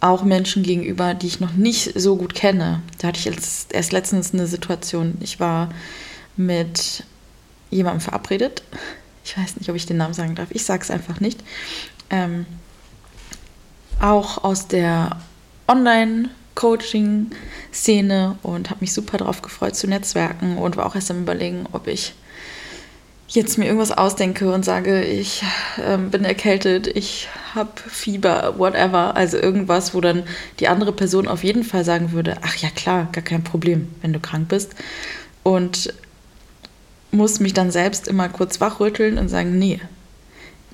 Auch 0.00 0.22
Menschen 0.22 0.62
gegenüber, 0.62 1.14
die 1.14 1.26
ich 1.26 1.40
noch 1.40 1.54
nicht 1.54 1.98
so 1.98 2.16
gut 2.16 2.34
kenne. 2.34 2.82
Da 2.98 3.08
hatte 3.08 3.18
ich 3.18 3.24
jetzt 3.24 3.72
erst 3.72 3.92
letztens 3.92 4.32
eine 4.32 4.46
Situation. 4.46 5.18
Ich 5.20 5.40
war 5.40 5.70
mit 6.36 7.02
jemandem 7.70 8.00
verabredet 8.00 8.62
ich 9.28 9.36
weiß 9.36 9.56
nicht, 9.56 9.68
ob 9.68 9.76
ich 9.76 9.86
den 9.86 9.98
Namen 9.98 10.14
sagen 10.14 10.34
darf, 10.34 10.48
ich 10.50 10.64
sage 10.64 10.82
es 10.82 10.90
einfach 10.90 11.20
nicht, 11.20 11.44
ähm, 12.10 12.46
auch 14.00 14.44
aus 14.44 14.68
der 14.68 15.16
Online-Coaching-Szene 15.66 18.36
und 18.42 18.68
habe 18.70 18.80
mich 18.80 18.92
super 18.92 19.16
darauf 19.18 19.42
gefreut 19.42 19.76
zu 19.76 19.86
netzwerken 19.86 20.58
und 20.58 20.76
war 20.76 20.86
auch 20.86 20.94
erst 20.94 21.10
am 21.10 21.22
Überlegen, 21.22 21.66
ob 21.72 21.86
ich 21.86 22.14
jetzt 23.28 23.58
mir 23.58 23.66
irgendwas 23.66 23.92
ausdenke 23.92 24.50
und 24.50 24.64
sage, 24.64 25.04
ich 25.04 25.42
ähm, 25.84 26.10
bin 26.10 26.24
erkältet, 26.24 26.86
ich 26.86 27.28
habe 27.54 27.70
Fieber, 27.86 28.58
whatever, 28.58 29.16
also 29.16 29.36
irgendwas, 29.36 29.94
wo 29.94 30.00
dann 30.00 30.22
die 30.60 30.68
andere 30.68 30.92
Person 30.92 31.28
auf 31.28 31.44
jeden 31.44 31.62
Fall 31.62 31.84
sagen 31.84 32.12
würde, 32.12 32.38
ach 32.42 32.56
ja 32.56 32.70
klar, 32.70 33.08
gar 33.12 33.22
kein 33.22 33.44
Problem, 33.44 33.88
wenn 34.00 34.14
du 34.14 34.20
krank 34.20 34.48
bist. 34.48 34.74
Und 35.42 35.92
muss 37.10 37.40
mich 37.40 37.54
dann 37.54 37.70
selbst 37.70 38.08
immer 38.08 38.28
kurz 38.28 38.60
wachrütteln 38.60 39.18
und 39.18 39.28
sagen, 39.28 39.58
nee, 39.58 39.80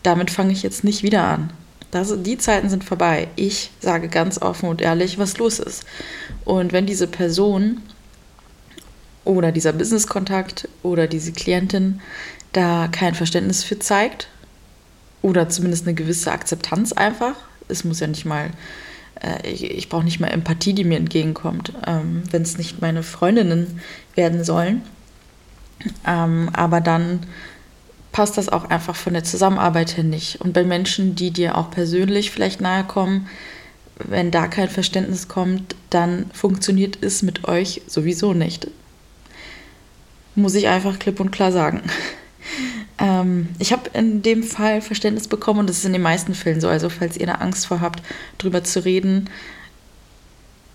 damit 0.03 0.31
fange 0.31 0.53
ich 0.53 0.63
jetzt 0.63 0.85
nicht 0.85 1.03
wieder 1.03 1.25
an. 1.25 1.53
Das, 1.95 2.13
die 2.25 2.39
Zeiten 2.39 2.69
sind 2.69 2.83
vorbei. 2.83 3.29
Ich 3.37 3.71
sage 3.79 4.09
ganz 4.09 4.43
offen 4.43 4.69
und 4.69 4.81
ehrlich, 4.81 5.17
was 5.17 5.39
los 5.39 5.61
ist. 5.61 5.85
Und 6.45 6.73
wenn 6.73 6.87
diese 6.87 7.07
Person 7.07 7.83
oder 9.25 9.53
dieser 9.53 9.73
Business-Kontakt 9.73 10.69
oder 10.83 11.07
diese 11.07 11.31
Klientin 11.31 12.01
da 12.51 12.89
kein 12.89 13.15
Verständnis 13.15 13.63
für 13.63 13.79
zeigt 13.79 14.27
oder 15.23 15.49
zumindest 15.49 15.87
eine 15.87 15.95
gewisse 15.95 16.33
Akzeptanz 16.33 16.93
einfach, 16.93 17.37
es 17.69 17.85
muss 17.85 18.01
ja 18.01 18.09
nicht 18.09 18.25
mal, 18.25 18.51
äh, 19.23 19.49
ich, 19.49 19.63
ich 19.63 19.89
brauche 19.89 20.03
nicht 20.03 20.19
mal 20.19 20.27
Empathie, 20.27 20.73
die 20.73 20.83
mir 20.83 20.99
entgegenkommt, 20.99 21.73
ähm, 21.87 22.25
wenn 22.29 22.43
es 22.43 22.59
nicht 22.59 22.81
meine 22.81 23.05
Freundinnen 23.05 23.81
werden 24.17 24.43
sollen, 24.43 24.83
ähm, 26.05 26.51
aber 26.55 26.81
dann 26.81 27.21
passt 28.15 28.39
das 28.39 28.49
auch 28.49 28.71
einfach 28.71 28.95
von 28.95 29.13
der 29.13 29.25
Zusammenarbeit 29.25 29.97
her 29.97 30.05
nicht. 30.05 30.41
Und 30.41 30.53
bei 30.53 30.63
Menschen, 30.63 31.17
die 31.17 31.33
dir 31.33 31.59
auch 31.59 31.73
persönlich 31.73 32.31
vielleicht 32.31 32.61
nahe 32.61 32.85
kommen, 32.85 33.29
wenn 33.99 34.31
da 34.31 34.47
kein 34.47 34.69
Verständnis 34.69 35.27
kommt, 35.27 35.75
dann 35.91 36.27
funktioniert 36.33 36.97
es 37.01 37.23
mit 37.23 37.49
euch 37.49 37.83
sowieso 37.89 38.33
nicht. 38.33 38.69
Muss 40.37 40.55
ich 40.55 40.69
einfach 40.69 41.01
klipp 41.01 41.19
und 41.19 41.33
klar 41.33 41.51
sagen. 41.51 41.83
ähm, 42.99 43.49
ich 43.59 43.73
habe 43.73 43.91
in 43.95 44.23
dem 44.23 44.45
Fall 44.45 44.81
Verständnis 44.81 45.27
bekommen 45.27 45.59
und 45.59 45.69
das 45.69 45.79
ist 45.79 45.85
in 45.85 45.93
den 45.93 46.03
meisten 46.03 46.37
Fällen 46.37 46.61
so. 46.61 46.69
Also 46.69 46.91
falls 46.91 47.17
ihr 47.17 47.27
da 47.27 47.35
Angst 47.35 47.67
vor 47.67 47.81
habt, 47.81 48.01
drüber 48.39 48.63
zu 48.63 48.85
reden, 48.85 49.29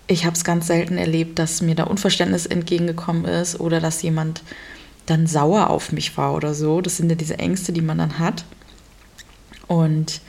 ich 0.08 0.26
habe 0.26 0.36
es 0.36 0.44
ganz 0.44 0.66
selten 0.66 0.98
erlebt, 0.98 1.38
dass 1.38 1.62
mir 1.62 1.74
da 1.74 1.84
Unverständnis 1.84 2.44
entgegengekommen 2.44 3.24
ist 3.24 3.58
oder 3.58 3.80
dass 3.80 4.02
jemand 4.02 4.42
dann 5.10 5.26
sauer 5.26 5.70
auf 5.70 5.92
mich 5.92 6.16
war 6.16 6.34
oder 6.34 6.54
so. 6.54 6.80
Das 6.80 6.96
sind 6.96 7.10
ja 7.10 7.16
diese 7.16 7.38
Ängste, 7.38 7.72
die 7.72 7.80
man 7.80 7.98
dann 7.98 8.18
hat. 8.18 8.44
Und 9.66 10.20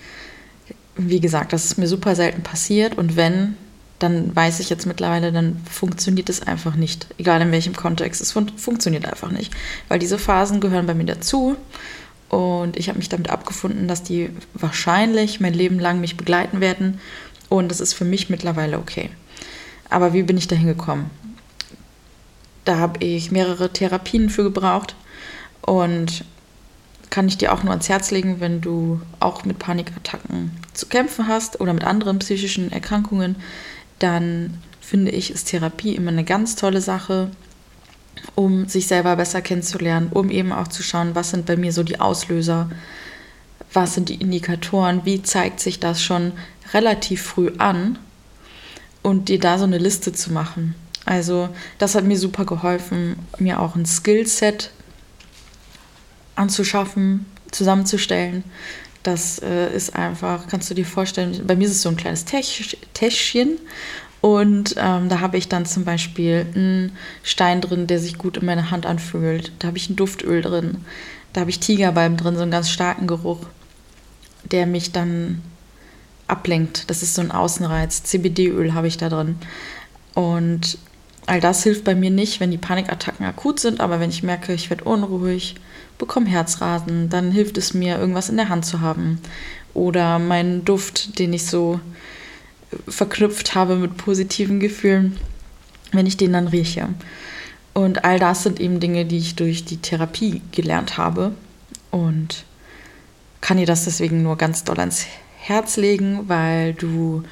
wie 0.95 1.19
gesagt, 1.19 1.53
das 1.53 1.65
ist 1.65 1.77
mir 1.77 1.87
super 1.87 2.15
selten 2.15 2.43
passiert. 2.43 2.97
Und 2.97 3.15
wenn, 3.15 3.55
dann 3.99 4.35
weiß 4.35 4.59
ich 4.59 4.69
jetzt 4.69 4.85
mittlerweile, 4.85 5.31
dann 5.31 5.61
funktioniert 5.69 6.29
es 6.29 6.41
einfach 6.41 6.75
nicht. 6.75 7.07
Egal 7.17 7.41
in 7.41 7.51
welchem 7.51 7.75
Kontext. 7.75 8.21
Es 8.21 8.31
fun 8.31 8.51
funktioniert 8.57 9.05
einfach 9.05 9.31
nicht. 9.31 9.53
Weil 9.87 9.99
diese 9.99 10.17
Phasen 10.17 10.59
gehören 10.59 10.87
bei 10.87 10.93
mir 10.93 11.05
dazu. 11.05 11.55
Und 12.29 12.77
ich 12.77 12.87
habe 12.87 12.97
mich 12.97 13.09
damit 13.09 13.29
abgefunden, 13.29 13.87
dass 13.87 14.03
die 14.03 14.29
wahrscheinlich 14.53 15.39
mein 15.39 15.53
Leben 15.53 15.79
lang 15.79 15.99
mich 15.99 16.17
begleiten 16.17 16.61
werden. 16.61 16.99
Und 17.49 17.69
das 17.69 17.81
ist 17.81 17.93
für 17.93 18.05
mich 18.05 18.29
mittlerweile 18.29 18.79
okay. 18.79 19.09
Aber 19.89 20.13
wie 20.13 20.23
bin 20.23 20.37
ich 20.37 20.47
da 20.47 20.55
hingekommen? 20.55 21.09
Da 22.65 22.77
habe 22.77 23.03
ich 23.03 23.31
mehrere 23.31 23.71
Therapien 23.71 24.29
für 24.29 24.43
gebraucht 24.43 24.95
und 25.61 26.23
kann 27.09 27.27
ich 27.27 27.37
dir 27.37 27.53
auch 27.53 27.63
nur 27.63 27.71
ans 27.71 27.89
Herz 27.89 28.11
legen, 28.11 28.39
wenn 28.39 28.61
du 28.61 29.01
auch 29.19 29.43
mit 29.43 29.59
Panikattacken 29.59 30.51
zu 30.73 30.87
kämpfen 30.87 31.27
hast 31.27 31.59
oder 31.59 31.73
mit 31.73 31.83
anderen 31.83 32.19
psychischen 32.19 32.71
Erkrankungen, 32.71 33.35
dann 33.99 34.57
finde 34.79 35.11
ich, 35.11 35.31
ist 35.31 35.49
Therapie 35.49 35.95
immer 35.95 36.11
eine 36.11 36.23
ganz 36.23 36.55
tolle 36.55 36.81
Sache, 36.81 37.29
um 38.35 38.67
sich 38.67 38.87
selber 38.87 39.15
besser 39.15 39.41
kennenzulernen, 39.41 40.09
um 40.11 40.29
eben 40.29 40.51
auch 40.51 40.67
zu 40.67 40.83
schauen, 40.83 41.15
was 41.15 41.31
sind 41.31 41.45
bei 41.45 41.57
mir 41.57 41.73
so 41.73 41.83
die 41.83 41.99
Auslöser, 41.99 42.69
was 43.73 43.93
sind 43.93 44.09
die 44.09 44.15
Indikatoren, 44.15 45.05
wie 45.05 45.21
zeigt 45.21 45.59
sich 45.59 45.79
das 45.79 46.01
schon 46.01 46.31
relativ 46.73 47.21
früh 47.21 47.51
an 47.57 47.99
und 49.03 49.29
dir 49.29 49.39
da 49.39 49.57
so 49.57 49.65
eine 49.65 49.77
Liste 49.77 50.13
zu 50.13 50.31
machen. 50.31 50.75
Also 51.05 51.49
das 51.77 51.95
hat 51.95 52.03
mir 52.03 52.17
super 52.17 52.45
geholfen, 52.45 53.17
mir 53.39 53.59
auch 53.59 53.75
ein 53.75 53.85
Skillset 53.85 54.71
anzuschaffen, 56.35 57.25
zusammenzustellen. 57.51 58.43
Das 59.03 59.39
äh, 59.39 59.73
ist 59.75 59.95
einfach, 59.95 60.47
kannst 60.47 60.69
du 60.69 60.75
dir 60.75 60.85
vorstellen, 60.85 61.45
bei 61.47 61.55
mir 61.55 61.65
ist 61.65 61.73
es 61.73 61.81
so 61.81 61.89
ein 61.89 61.97
kleines 61.97 62.25
Täschchen 62.25 63.57
und 64.21 64.75
ähm, 64.77 65.09
da 65.09 65.19
habe 65.19 65.37
ich 65.37 65.49
dann 65.49 65.65
zum 65.65 65.83
Beispiel 65.83 66.45
einen 66.53 66.95
Stein 67.23 67.59
drin, 67.59 67.87
der 67.87 67.97
sich 67.97 68.19
gut 68.19 68.37
in 68.37 68.45
meine 68.45 68.69
Hand 68.69 68.85
anfühlt. 68.85 69.51
Da 69.57 69.67
habe 69.67 69.77
ich 69.77 69.89
ein 69.89 69.95
Duftöl 69.95 70.43
drin. 70.43 70.85
Da 71.33 71.41
habe 71.41 71.49
ich 71.49 71.59
Tigerbalm 71.59 72.17
drin, 72.17 72.35
so 72.35 72.43
einen 72.43 72.51
ganz 72.51 72.69
starken 72.69 73.07
Geruch, 73.07 73.39
der 74.43 74.67
mich 74.67 74.91
dann 74.91 75.41
ablenkt. 76.27 76.89
Das 76.89 77.01
ist 77.01 77.15
so 77.15 77.21
ein 77.21 77.31
Außenreiz. 77.31 78.03
CBD-Öl 78.03 78.75
habe 78.75 78.87
ich 78.87 78.97
da 78.97 79.09
drin. 79.09 79.37
Und 80.13 80.77
All 81.27 81.39
das 81.39 81.63
hilft 81.63 81.83
bei 81.83 81.95
mir 81.95 82.09
nicht, 82.09 82.39
wenn 82.39 82.51
die 82.51 82.57
Panikattacken 82.57 83.25
akut 83.25 83.59
sind, 83.59 83.79
aber 83.79 83.99
wenn 83.99 84.09
ich 84.09 84.23
merke, 84.23 84.53
ich 84.53 84.69
werde 84.69 84.83
unruhig, 84.83 85.55
bekomme 85.97 86.29
Herzrasen, 86.29 87.09
dann 87.09 87.31
hilft 87.31 87.57
es 87.57 87.73
mir, 87.73 87.99
irgendwas 87.99 88.29
in 88.29 88.37
der 88.37 88.49
Hand 88.49 88.65
zu 88.65 88.81
haben. 88.81 89.19
Oder 89.73 90.19
meinen 90.19 90.65
Duft, 90.65 91.19
den 91.19 91.31
ich 91.33 91.45
so 91.45 91.79
verknüpft 92.87 93.55
habe 93.55 93.75
mit 93.75 93.97
positiven 93.97 94.59
Gefühlen, 94.59 95.17
wenn 95.91 96.07
ich 96.07 96.17
den 96.17 96.33
dann 96.33 96.47
rieche. 96.47 96.89
Und 97.73 98.03
all 98.03 98.19
das 98.19 98.43
sind 98.43 98.59
eben 98.59 98.79
Dinge, 98.79 99.05
die 99.05 99.17
ich 99.17 99.35
durch 99.35 99.63
die 99.63 99.77
Therapie 99.77 100.41
gelernt 100.51 100.97
habe. 100.97 101.33
Und 101.91 102.45
kann 103.41 103.57
dir 103.57 103.65
das 103.65 103.85
deswegen 103.85 104.23
nur 104.23 104.37
ganz 104.37 104.63
doll 104.63 104.79
ans 104.79 105.05
Herz 105.37 105.77
legen, 105.77 106.27
weil 106.27 106.73
du 106.73 107.23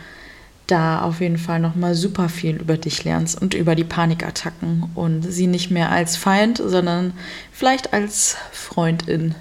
da 0.72 1.02
auf 1.02 1.22
jeden 1.22 1.38
Fall 1.38 1.60
nochmal 1.60 1.96
super 1.96 2.30
viel 2.30 2.58
über 2.58 2.78
dich 2.78 3.04
lernst 3.04 3.42
und 3.42 3.54
über 3.54 3.76
die 3.76 3.84
Panikattacken 3.84 4.90
und 4.96 5.24
sie 5.24 5.48
nicht 5.48 5.72
mehr 5.72 5.92
als 5.92 6.16
Feind, 6.16 6.62
sondern 6.64 7.14
vielleicht 7.52 7.94
als 7.94 8.38
Freundin 8.52 9.36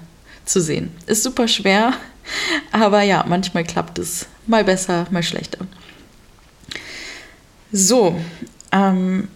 zu 0.45 0.61
sehen. 0.61 0.91
Ist 1.05 1.23
super 1.23 1.47
schwer, 1.47 1.93
aber 2.71 3.01
ja, 3.01 3.25
manchmal 3.27 3.63
klappt 3.63 3.99
es 3.99 4.27
mal 4.47 4.63
besser, 4.63 5.07
mal 5.11 5.23
schlechter. 5.23 5.65
So, 7.71 8.19
ähm, 8.71 9.27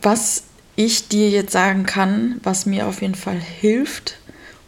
was 0.00 0.44
ich 0.76 1.08
dir 1.08 1.28
jetzt 1.28 1.52
sagen 1.52 1.86
kann, 1.86 2.40
was 2.44 2.64
mir 2.64 2.86
auf 2.86 3.02
jeden 3.02 3.16
Fall 3.16 3.40
hilft, 3.40 4.18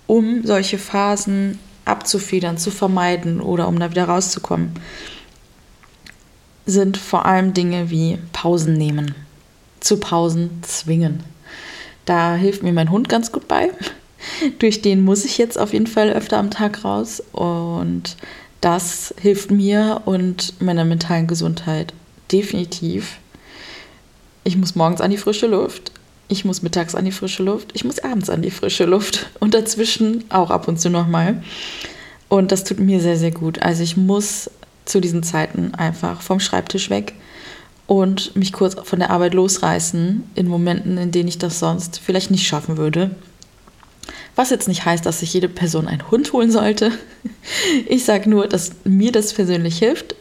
um 0.09 0.45
solche 0.45 0.79
Phasen 0.79 1.61
abzufedern, 1.85 2.59
zu 2.59 2.73
vermeiden 2.73 3.41
oder 3.41 3.69
um 3.69 3.79
da 3.79 3.91
wieder 3.91 4.05
rauszukommen, 4.07 4.73
sind 6.71 6.97
vor 6.97 7.27
allem 7.27 7.55
Dinge 7.55 7.91
wie 7.91 8.19
Pausen 8.33 8.75
nehmen, 8.75 9.15
zu 9.81 9.99
Pausen 9.99 10.51
zwingen. 10.63 11.23
Da 12.05 12.35
hilft 12.35 12.63
mir 12.63 12.73
mein 12.73 12.91
Hund 12.91 13.09
ganz 13.09 13.33
gut 13.33 13.49
bei. 13.49 13.71
Durch 14.59 14.83
den 14.83 15.05
muss 15.05 15.25
ich 15.25 15.39
jetzt 15.39 15.59
auf 15.59 15.73
jeden 15.73 15.87
Fall 15.87 16.11
öfter 16.11 16.39
am 16.39 16.51
Tag 16.51 16.85
raus 16.85 17.23
und 17.33 18.17
das 18.61 19.15
hilft 19.21 19.51
mir 19.51 20.03
und 20.05 20.61
meiner 20.61 20.85
mentalen 20.85 21.27
Gesundheit 21.27 21.95
definitiv. 22.31 23.19
Ich 24.45 24.57
muss 24.57 24.75
morgens 24.75 25.01
an 25.01 25.11
die 25.11 25.17
frische 25.17 25.47
Luft, 25.47 25.93
ich 26.29 26.45
muss 26.45 26.63
mittags 26.63 26.95
an 26.95 27.05
die 27.05 27.13
frische 27.13 27.43
Luft, 27.43 27.71
ich 27.75 27.85
muss 27.85 27.99
abends 27.99 28.31
an 28.31 28.43
die 28.43 28.51
frische 28.51 28.85
Luft 28.85 29.31
und 29.41 29.55
dazwischen 29.55 30.25
auch 30.31 30.51
ab 30.51 30.69
und 30.69 30.81
zu 30.81 30.91
nochmal. 30.91 31.43
Und 32.29 32.53
das 32.53 32.65
tut 32.65 32.79
mir 32.79 33.01
sehr, 33.01 33.17
sehr 33.17 33.33
gut. 33.33 33.61
Also 33.61 33.83
ich 33.83 33.97
muss 33.97 34.51
zu 34.85 35.01
diesen 35.01 35.23
Zeiten 35.23 35.75
einfach 35.75 36.23
vom 36.23 36.41
Schreibtisch 36.41 36.91
weg 36.91 37.15
und 37.87 38.37
mich 38.37 38.53
kurz 38.53 38.77
von 38.83 38.99
der 38.99 39.11
Arbeit 39.11 39.35
losreißen 39.35 40.23
in 40.35 40.49
Momenten, 40.49 40.97
in 40.97 41.11
denen 41.11 41.29
ich 41.29 41.39
das 41.39 41.59
sonst 41.59 41.99
vielleicht 41.99 42.31
nicht 42.31 42.47
schaffen 42.47 42.77
würde. 42.77 43.11
Was 44.37 44.51
jetzt 44.51 44.69
nicht 44.69 44.85
heißt, 44.85 45.05
dass 45.05 45.21
sich 45.21 45.35
jede 45.35 45.49
Person 45.49 45.89
einen 45.89 46.11
Hund 46.11 46.33
holen 46.33 46.51
sollte. 46.51 46.93
Ich 47.87 48.05
sage 48.05 48.31
nur, 48.31 48.47
dass 48.47 48.73
mir 48.85 49.13
das 49.13 49.35
persönlich 49.35 49.79
hilft 49.79 50.15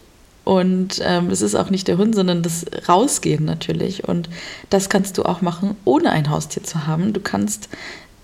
und 0.43 0.99
ähm, 1.03 1.29
es 1.29 1.43
ist 1.43 1.53
auch 1.53 1.69
nicht 1.69 1.87
der 1.87 1.97
Hund, 1.97 2.15
sondern 2.15 2.41
das 2.41 2.65
Rausgehen 2.87 3.45
natürlich. 3.45 4.07
Und 4.07 4.29
das 4.71 4.89
kannst 4.89 5.17
du 5.17 5.23
auch 5.23 5.41
machen, 5.41 5.75
ohne 5.85 6.09
ein 6.09 6.29
Haustier 6.29 6.63
zu 6.63 6.87
haben. 6.87 7.13
Du 7.13 7.19
kannst 7.19 7.69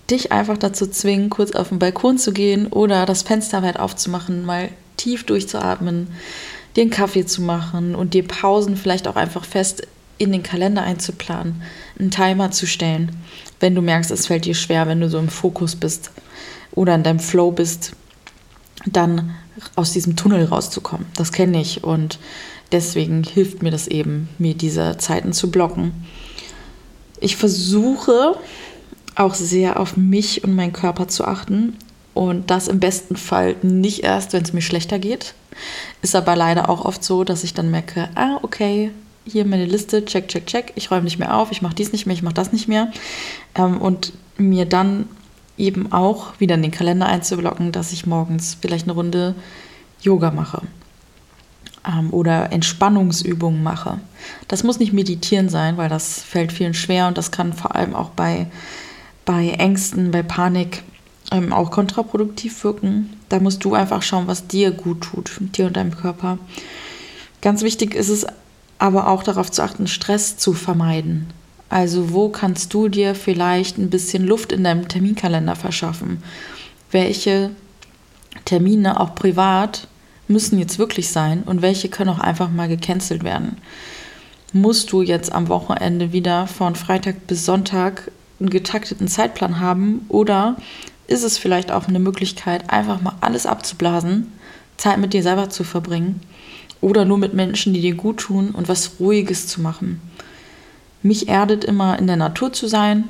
dich 0.09 0.31
einfach 0.31 0.57
dazu 0.57 0.87
zwingen, 0.87 1.29
kurz 1.29 1.51
auf 1.51 1.69
den 1.69 1.77
Balkon 1.77 2.17
zu 2.17 2.33
gehen 2.33 2.67
oder 2.67 3.05
das 3.05 3.21
Fenster 3.21 3.61
weit 3.61 3.79
aufzumachen, 3.79 4.43
mal 4.43 4.69
tief 4.97 5.25
durchzuatmen, 5.25 6.07
dir 6.75 6.81
einen 6.81 6.91
Kaffee 6.91 7.25
zu 7.25 7.41
machen 7.41 7.95
und 7.95 8.13
dir 8.13 8.27
Pausen 8.27 8.75
vielleicht 8.75 9.07
auch 9.07 9.15
einfach 9.15 9.45
fest 9.45 9.87
in 10.17 10.31
den 10.31 10.43
Kalender 10.43 10.83
einzuplanen, 10.83 11.61
einen 11.99 12.11
Timer 12.11 12.51
zu 12.51 12.67
stellen, 12.67 13.11
wenn 13.59 13.75
du 13.75 13.81
merkst, 13.81 14.11
es 14.11 14.27
fällt 14.27 14.45
dir 14.45 14.55
schwer, 14.55 14.87
wenn 14.87 15.01
du 15.01 15.09
so 15.09 15.17
im 15.17 15.29
Fokus 15.29 15.75
bist 15.75 16.11
oder 16.71 16.95
in 16.95 17.03
deinem 17.03 17.19
Flow 17.19 17.51
bist, 17.51 17.93
dann 18.85 19.35
aus 19.75 19.93
diesem 19.93 20.15
Tunnel 20.15 20.45
rauszukommen. 20.45 21.07
Das 21.15 21.31
kenne 21.31 21.59
ich 21.61 21.83
und 21.83 22.19
deswegen 22.71 23.23
hilft 23.23 23.63
mir 23.63 23.71
das 23.71 23.87
eben, 23.87 24.29
mir 24.37 24.53
diese 24.53 24.97
Zeiten 24.97 25.33
zu 25.33 25.49
blocken. 25.49 25.91
Ich 27.19 27.37
versuche 27.37 28.35
auch 29.15 29.33
sehr 29.33 29.79
auf 29.79 29.95
mich 29.95 30.43
und 30.43 30.55
meinen 30.55 30.73
Körper 30.73 31.07
zu 31.07 31.25
achten 31.25 31.77
und 32.15 32.49
das 32.49 32.67
im 32.67 32.79
besten 32.79 33.17
Fall 33.17 33.57
nicht 33.61 34.03
erst, 34.03 34.33
wenn 34.33 34.41
es 34.41 34.53
mir 34.53 34.61
schlechter 34.61 34.97
geht. 34.97 35.35
Ist 36.01 36.15
aber 36.15 36.35
leider 36.35 36.69
auch 36.69 36.85
oft 36.85 37.03
so, 37.03 37.23
dass 37.23 37.43
ich 37.43 37.53
dann 37.53 37.69
merke, 37.69 38.09
ah, 38.15 38.39
okay, 38.41 38.91
hier 39.27 39.45
meine 39.45 39.65
Liste, 39.65 40.05
check, 40.05 40.29
check, 40.29 40.47
check, 40.47 40.71
ich 40.75 40.89
räume 40.89 41.03
nicht 41.03 41.19
mehr 41.19 41.35
auf, 41.35 41.51
ich 41.51 41.61
mache 41.61 41.75
dies 41.75 41.91
nicht 41.91 42.05
mehr, 42.05 42.15
ich 42.15 42.23
mache 42.23 42.33
das 42.33 42.53
nicht 42.53 42.67
mehr. 42.67 42.91
Ähm, 43.53 43.79
und 43.81 44.13
mir 44.37 44.65
dann 44.65 45.07
eben 45.57 45.91
auch 45.91 46.39
wieder 46.39 46.55
in 46.55 46.61
den 46.61 46.71
Kalender 46.71 47.05
einzublocken, 47.05 47.71
dass 47.71 47.91
ich 47.91 48.05
morgens 48.05 48.57
vielleicht 48.59 48.85
eine 48.85 48.93
Runde 48.93 49.35
Yoga 50.01 50.31
mache 50.31 50.61
ähm, 51.85 52.13
oder 52.13 52.51
Entspannungsübungen 52.53 53.61
mache. 53.61 53.99
Das 54.47 54.63
muss 54.63 54.79
nicht 54.79 54.93
meditieren 54.93 55.49
sein, 55.49 55.75
weil 55.75 55.89
das 55.89 56.21
fällt 56.21 56.53
vielen 56.53 56.73
schwer 56.73 57.07
und 57.07 57.17
das 57.17 57.31
kann 57.31 57.51
vor 57.51 57.75
allem 57.75 57.93
auch 57.93 58.11
bei, 58.11 58.47
bei 59.25 59.49
Ängsten, 59.49 60.11
bei 60.11 60.23
Panik 60.23 60.83
ähm, 61.31 61.53
auch 61.53 61.71
kontraproduktiv 61.71 62.63
wirken. 62.63 63.13
Da 63.29 63.39
musst 63.39 63.63
du 63.63 63.73
einfach 63.73 64.01
schauen, 64.01 64.27
was 64.27 64.47
dir 64.47 64.71
gut 64.71 65.01
tut, 65.01 65.31
dir 65.39 65.67
und 65.67 65.77
deinem 65.77 65.95
Körper. 65.95 66.37
Ganz 67.41 67.61
wichtig 67.61 67.95
ist 67.95 68.09
es 68.09 68.25
aber 68.77 69.07
auch 69.07 69.23
darauf 69.23 69.51
zu 69.51 69.63
achten, 69.63 69.87
Stress 69.87 70.37
zu 70.37 70.53
vermeiden. 70.53 71.27
Also 71.69 72.13
wo 72.13 72.29
kannst 72.29 72.73
du 72.73 72.87
dir 72.87 73.15
vielleicht 73.15 73.77
ein 73.77 73.89
bisschen 73.89 74.25
Luft 74.25 74.51
in 74.51 74.63
deinem 74.63 74.87
Terminkalender 74.87 75.55
verschaffen? 75.55 76.21
Welche 76.91 77.51
Termine, 78.45 78.99
auch 78.99 79.15
privat, 79.15 79.87
müssen 80.27 80.59
jetzt 80.59 80.79
wirklich 80.79 81.09
sein 81.09 81.43
und 81.43 81.61
welche 81.61 81.89
können 81.89 82.09
auch 82.09 82.19
einfach 82.19 82.49
mal 82.49 82.67
gecancelt 82.67 83.23
werden? 83.23 83.57
Musst 84.53 84.91
du 84.91 85.01
jetzt 85.01 85.31
am 85.31 85.49
Wochenende 85.49 86.11
wieder 86.11 86.47
von 86.47 86.75
Freitag 86.75 87.27
bis 87.27 87.45
Sonntag 87.45 88.11
einen 88.39 88.49
getakteten 88.49 89.07
Zeitplan 89.07 89.59
haben 89.59 90.05
oder 90.09 90.57
ist 91.07 91.23
es 91.23 91.37
vielleicht 91.37 91.71
auch 91.71 91.87
eine 91.87 91.99
Möglichkeit, 91.99 92.69
einfach 92.69 93.01
mal 93.01 93.15
alles 93.21 93.45
abzublasen, 93.45 94.31
Zeit 94.77 94.97
mit 94.97 95.13
dir 95.13 95.23
selber 95.23 95.49
zu 95.49 95.63
verbringen 95.63 96.21
oder 96.81 97.05
nur 97.05 97.17
mit 97.17 97.33
Menschen, 97.33 97.73
die 97.73 97.81
dir 97.81 97.95
gut 97.95 98.17
tun 98.17 98.51
und 98.51 98.67
was 98.67 98.99
Ruhiges 98.99 99.47
zu 99.47 99.61
machen? 99.61 100.01
Mich 101.01 101.27
erdet 101.27 101.63
immer 101.63 101.99
in 101.99 102.07
der 102.07 102.15
Natur 102.15 102.51
zu 102.51 102.67
sein. 102.67 103.05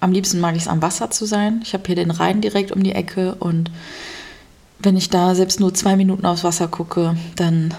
Am 0.00 0.12
liebsten 0.12 0.40
mag 0.40 0.54
ich 0.54 0.62
es 0.62 0.68
am 0.68 0.82
Wasser 0.82 1.10
zu 1.10 1.24
sein. 1.24 1.60
Ich 1.64 1.72
habe 1.72 1.84
hier 1.86 1.96
den 1.96 2.10
Rhein 2.10 2.40
direkt 2.40 2.70
um 2.70 2.82
die 2.82 2.92
Ecke 2.92 3.34
und 3.36 3.70
wenn 4.78 4.96
ich 4.96 5.10
da 5.10 5.34
selbst 5.34 5.58
nur 5.58 5.74
zwei 5.74 5.96
Minuten 5.96 6.26
aufs 6.26 6.44
Wasser 6.44 6.68
gucke, 6.68 7.16
dann 7.34 7.74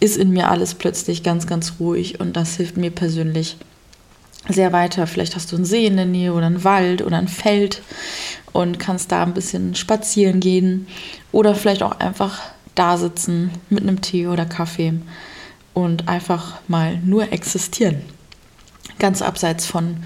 ist 0.00 0.16
in 0.16 0.30
mir 0.30 0.50
alles 0.50 0.74
plötzlich 0.74 1.22
ganz, 1.22 1.46
ganz 1.46 1.74
ruhig 1.80 2.20
und 2.20 2.36
das 2.36 2.56
hilft 2.56 2.76
mir 2.76 2.90
persönlich 2.90 3.56
sehr 4.48 4.72
weiter. 4.72 5.06
Vielleicht 5.06 5.36
hast 5.36 5.52
du 5.52 5.56
einen 5.56 5.64
See 5.64 5.86
in 5.86 5.96
der 5.96 6.06
Nähe 6.06 6.32
oder 6.32 6.46
einen 6.46 6.64
Wald 6.64 7.02
oder 7.02 7.18
ein 7.18 7.28
Feld 7.28 7.82
und 8.52 8.78
kannst 8.78 9.12
da 9.12 9.22
ein 9.22 9.34
bisschen 9.34 9.74
spazieren 9.74 10.40
gehen 10.40 10.86
oder 11.32 11.54
vielleicht 11.54 11.82
auch 11.82 11.98
einfach 11.98 12.40
da 12.74 12.96
sitzen 12.96 13.50
mit 13.70 13.82
einem 13.82 14.00
Tee 14.00 14.26
oder 14.26 14.46
Kaffee 14.46 14.94
und 15.74 16.08
einfach 16.08 16.60
mal 16.68 16.98
nur 16.98 17.32
existieren. 17.32 18.02
Ganz 18.98 19.20
abseits 19.20 19.66
von 19.66 19.98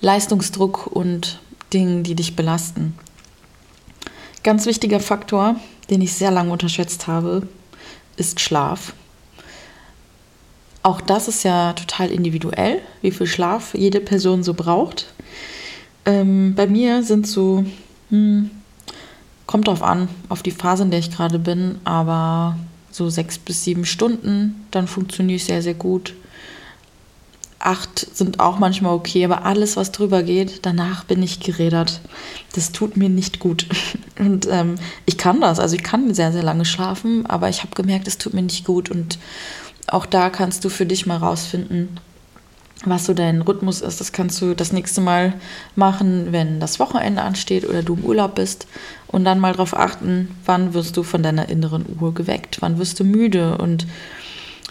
Leistungsdruck 0.00 0.86
und 0.86 1.40
Dingen, 1.72 2.02
die 2.02 2.14
dich 2.14 2.36
belasten. 2.36 2.94
Ganz 4.42 4.66
wichtiger 4.66 5.00
Faktor, 5.00 5.56
den 5.88 6.02
ich 6.02 6.12
sehr 6.12 6.30
lange 6.30 6.52
unterschätzt 6.52 7.06
habe, 7.06 7.48
ist 8.16 8.40
Schlaf. 8.40 8.92
Auch 10.84 11.00
das 11.00 11.28
ist 11.28 11.44
ja 11.44 11.72
total 11.72 12.10
individuell, 12.10 12.78
wie 13.00 13.10
viel 13.10 13.26
Schlaf 13.26 13.74
jede 13.74 14.00
Person 14.00 14.42
so 14.42 14.52
braucht. 14.52 15.06
Ähm, 16.04 16.54
bei 16.54 16.66
mir 16.66 17.02
sind 17.02 17.26
so, 17.26 17.64
hm, 18.10 18.50
kommt 19.46 19.66
drauf 19.66 19.82
an, 19.82 20.10
auf 20.28 20.42
die 20.42 20.50
Phase, 20.50 20.82
in 20.82 20.90
der 20.90 21.00
ich 21.00 21.10
gerade 21.10 21.38
bin, 21.38 21.78
aber 21.84 22.58
so 22.90 23.08
sechs 23.08 23.38
bis 23.38 23.64
sieben 23.64 23.86
Stunden, 23.86 24.66
dann 24.72 24.86
funktioniere 24.86 25.36
ich 25.36 25.46
sehr, 25.46 25.62
sehr 25.62 25.72
gut. 25.72 26.12
Acht 27.60 28.14
sind 28.14 28.38
auch 28.38 28.58
manchmal 28.58 28.92
okay, 28.92 29.24
aber 29.24 29.46
alles, 29.46 29.78
was 29.78 29.90
drüber 29.90 30.22
geht, 30.22 30.66
danach 30.66 31.04
bin 31.04 31.22
ich 31.22 31.40
gerädert. 31.40 32.02
Das 32.52 32.72
tut 32.72 32.98
mir 32.98 33.08
nicht 33.08 33.38
gut. 33.38 33.66
Und 34.18 34.46
ähm, 34.50 34.74
ich 35.06 35.16
kann 35.16 35.40
das, 35.40 35.60
also 35.60 35.76
ich 35.76 35.82
kann 35.82 36.12
sehr, 36.12 36.30
sehr 36.30 36.42
lange 36.42 36.66
schlafen, 36.66 37.24
aber 37.24 37.48
ich 37.48 37.62
habe 37.62 37.74
gemerkt, 37.74 38.06
es 38.06 38.18
tut 38.18 38.34
mir 38.34 38.42
nicht 38.42 38.66
gut. 38.66 38.90
Und 38.90 39.18
auch 39.86 40.06
da 40.06 40.30
kannst 40.30 40.64
du 40.64 40.68
für 40.68 40.86
dich 40.86 41.06
mal 41.06 41.18
rausfinden, 41.18 42.00
was 42.84 43.06
so 43.06 43.14
dein 43.14 43.42
Rhythmus 43.42 43.80
ist. 43.80 44.00
Das 44.00 44.12
kannst 44.12 44.40
du 44.40 44.54
das 44.54 44.72
nächste 44.72 45.00
Mal 45.00 45.34
machen, 45.76 46.28
wenn 46.30 46.60
das 46.60 46.80
Wochenende 46.80 47.22
ansteht 47.22 47.68
oder 47.68 47.82
du 47.82 47.94
im 47.94 48.04
Urlaub 48.04 48.34
bist. 48.34 48.66
Und 49.06 49.24
dann 49.24 49.40
mal 49.40 49.52
darauf 49.52 49.76
achten, 49.76 50.36
wann 50.44 50.74
wirst 50.74 50.96
du 50.96 51.02
von 51.02 51.22
deiner 51.22 51.48
inneren 51.48 51.84
Uhr 52.00 52.14
geweckt, 52.14 52.58
wann 52.60 52.78
wirst 52.78 52.98
du 52.98 53.04
müde. 53.04 53.58
Und 53.58 53.86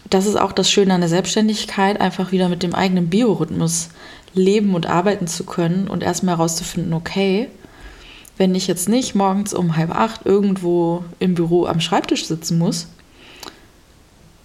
das 0.10 0.26
ist 0.26 0.36
auch 0.36 0.52
das 0.52 0.69
Schöne 0.69 0.93
an 0.93 1.02
der 1.02 1.10
Selbstständigkeit, 1.10 1.99
einfach 2.02 2.32
wieder 2.32 2.49
mit 2.49 2.63
dem 2.63 2.76
eigenen 2.76 3.10
Biorhythmus 3.10 3.89
leben 4.34 4.76
und 4.76 4.88
arbeiten 4.88 5.28
zu 5.28 5.43
können 5.45 5.88
und 5.88 6.04
erstmal 6.04 6.38
herauszufinden, 6.38 6.93
okay, 6.93 7.49
wenn 8.38 8.56
ich 8.56 8.67
jetzt 8.67 8.89
nicht 8.89 9.13
morgens 9.13 9.54
um 9.54 9.78
halb 9.78 9.95
acht 9.95 10.26
irgendwo 10.26 11.04
im 11.19 11.36
Büro 11.36 11.65
am 11.67 11.80
Schreibtisch 11.80 12.26
sitzen 12.26 12.58
muss, 12.58 12.88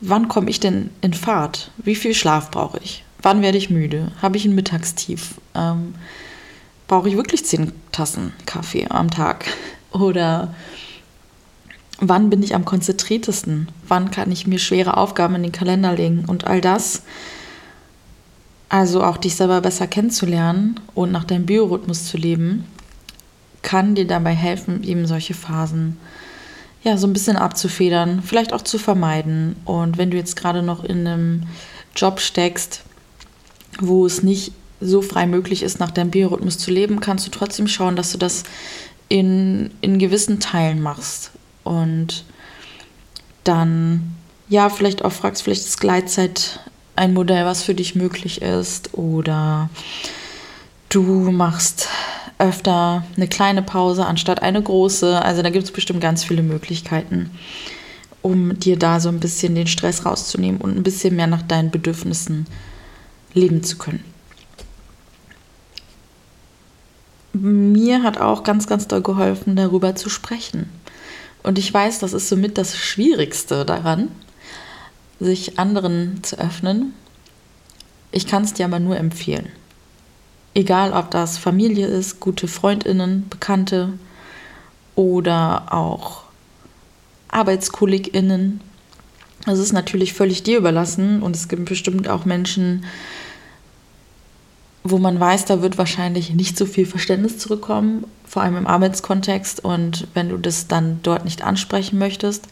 wann 0.01 0.29
komme 0.29 0.51
ich 0.51 0.61
denn 0.61 0.91
in 1.01 1.15
Fahrt? 1.15 1.71
Wie 1.79 1.95
viel 1.95 2.15
Schlaf 2.15 2.51
brauche 2.51 2.79
ich? 2.83 3.05
Wann 3.23 3.43
werde 3.43 3.59
ich 3.59 3.71
müde? 3.71 4.13
Habe 4.23 4.37
ich 4.37 4.45
ein 4.45 4.55
Mittagstief? 4.55 5.35
Ähm, 5.55 5.95
brauche 6.87 7.09
ich 7.09 7.17
wirklich 7.17 7.45
zehn 7.45 7.73
Tassen 7.93 8.33
Kaffee 8.47 8.87
am 8.89 9.11
Tag? 9.11 9.47
Oder 9.93 10.55
wann 12.01 12.31
bin 12.31 12.43
ich 12.43 12.55
am 12.55 12.65
konzentriertesten? 12.65 13.69
Wann 13.87 14.11
kann 14.11 14.31
ich 14.31 14.47
mir 14.47 14.59
schwere 14.59 14.97
Aufgaben 14.97 15.35
in 15.35 15.43
den 15.43 15.53
Kalender 15.53 15.95
legen? 15.95 16.25
Und 16.27 16.47
all 16.47 16.61
das, 16.61 17.03
also 18.69 19.03
auch 19.03 19.17
dich 19.17 19.35
selber 19.35 19.61
besser 19.61 19.87
kennenzulernen 19.87 20.79
und 20.95 21.11
nach 21.11 21.25
deinem 21.25 21.47
Biorhythmus 21.47 22.07
zu 22.07 22.17
leben, 22.17 22.65
kann 23.63 23.97
dir 23.97 24.07
dabei 24.07 24.35
helfen, 24.35 24.85
eben 24.85 25.07
solche 25.07 25.35
Phasen 25.35 25.99
ja 26.83 26.97
so 26.97 27.07
ein 27.07 27.13
bisschen 27.13 27.37
abzufedern, 27.37 28.23
vielleicht 28.23 28.53
auch 28.53 28.63
zu 28.63 28.79
vermeiden. 28.79 29.57
Und 29.65 29.99
wenn 29.99 30.11
du 30.11 30.17
jetzt 30.17 30.37
gerade 30.37 30.63
noch 30.63 30.85
in 30.85 31.07
einem 31.07 31.43
Job 31.95 32.21
steckst, 32.21 32.83
wo 33.81 34.07
es 34.07 34.23
nicht 34.23 34.53
so 34.81 35.03
frei 35.03 35.27
möglich 35.27 35.63
ist, 35.63 35.81
nach 35.81 35.91
deinem 35.91 36.11
Biorhythmus 36.11 36.59
zu 36.59 36.71
leben, 36.71 37.01
kannst 37.01 37.27
du 37.27 37.31
trotzdem 37.31 37.67
schauen, 37.67 37.97
dass 37.97 38.13
du 38.13 38.19
das 38.19 38.45
in, 39.09 39.71
in 39.81 39.99
gewissen 39.99 40.41
Teilen 40.41 40.81
machst. 40.81 41.33
Und 41.65 42.25
dann, 43.45 44.15
ja, 44.49 44.69
vielleicht 44.69 45.05
auch 45.05 45.13
fragst, 45.13 45.43
vielleicht 45.43 45.67
ist 45.67 45.81
Gleitzeit 45.81 46.61
ein 46.97 47.15
Modell, 47.15 47.45
was 47.45 47.63
für 47.63 47.75
dich 47.75 47.95
möglich 47.95 48.43
ist. 48.43 48.95
Oder 48.95 49.71
du 50.89 51.03
machst 51.31 51.89
öfter 52.39 53.05
eine 53.17 53.29
kleine 53.29 53.63
Pause 53.63 54.07
anstatt 54.07 54.43
eine 54.43 54.63
große. 54.63 55.21
Also 55.23 55.43
da 55.43 55.51
gibt 55.51 55.65
es 55.65 55.73
bestimmt 55.73 56.01
ganz 56.01 56.25
viele 56.25 56.43
Möglichkeiten, 56.43 57.31
um 58.23 58.59
dir 58.59 58.79
da 58.79 59.01
so 59.01 59.09
ein 59.09 59.21
bisschen 59.21 59.55
den 59.55 59.67
Stress 59.67 60.07
rauszunehmen 60.07 60.61
und 60.61 60.77
ein 60.77 60.83
bisschen 60.83 61.17
mehr 61.17 61.27
nach 61.27 61.43
deinen 61.43 61.71
Bedürfnissen 61.71 62.47
leben 63.35 63.63
zu 63.63 63.79
können. 63.79 64.05
Mir 67.33 68.03
hat 68.03 68.19
auch 68.19 68.43
ganz, 68.43 68.67
ganz 68.67 68.89
doll 68.89 69.03
geholfen, 69.03 69.55
darüber 69.55 69.95
zu 69.95 70.09
sprechen. 70.09 70.69
Und 71.43 71.59
ich 71.59 71.73
weiß, 71.73 72.01
das 72.01 72.13
ist 72.13 72.29
somit 72.29 72.59
das 72.59 72.77
Schwierigste 72.77 73.65
daran, 73.65 74.09
sich 75.21 75.59
anderen 75.59 76.23
zu 76.23 76.39
öffnen. 76.39 76.95
Ich 78.11 78.27
kann 78.27 78.43
es 78.43 78.55
dir 78.55 78.65
aber 78.65 78.81
nur 78.81 78.97
empfehlen. 78.97 79.49
Egal, 80.59 80.93
ob 80.93 81.13
das 81.13 81.39
Familie 81.39 81.87
ist, 81.87 82.19
gute 82.19 82.49
Freundinnen, 82.49 83.29
Bekannte 83.31 83.93
oder 84.97 85.73
auch 85.73 86.25
Arbeitskolleginnen. 87.29 88.61
Es 89.47 89.61
ist 89.61 89.73
natürlich 89.73 90.15
völlig 90.15 90.43
dir 90.43 90.59
überlassen 90.59 91.23
und 91.23 91.37
es 91.37 91.47
gibt 91.47 91.67
bestimmt 91.67 92.09
auch 92.09 92.25
Menschen, 92.25 92.85
wo 94.83 94.99
man 94.99 95.21
weiß, 95.21 95.45
da 95.45 95.63
wird 95.63 95.79
wahrscheinlich 95.79 96.35
nicht 96.35 96.59
so 96.59 96.67
viel 96.67 96.87
Verständnis 96.87 97.39
zurückkommen, 97.39 98.05
vor 98.27 98.43
allem 98.43 98.57
im 98.57 98.67
Arbeitskontext. 98.67 99.65
Und 99.65 100.09
wenn 100.15 100.29
du 100.29 100.39
das 100.39 100.67
dann 100.67 100.99
dort 101.05 101.25
nicht 101.25 101.45
ansprechen 101.45 102.01
möchtest, 102.01 102.49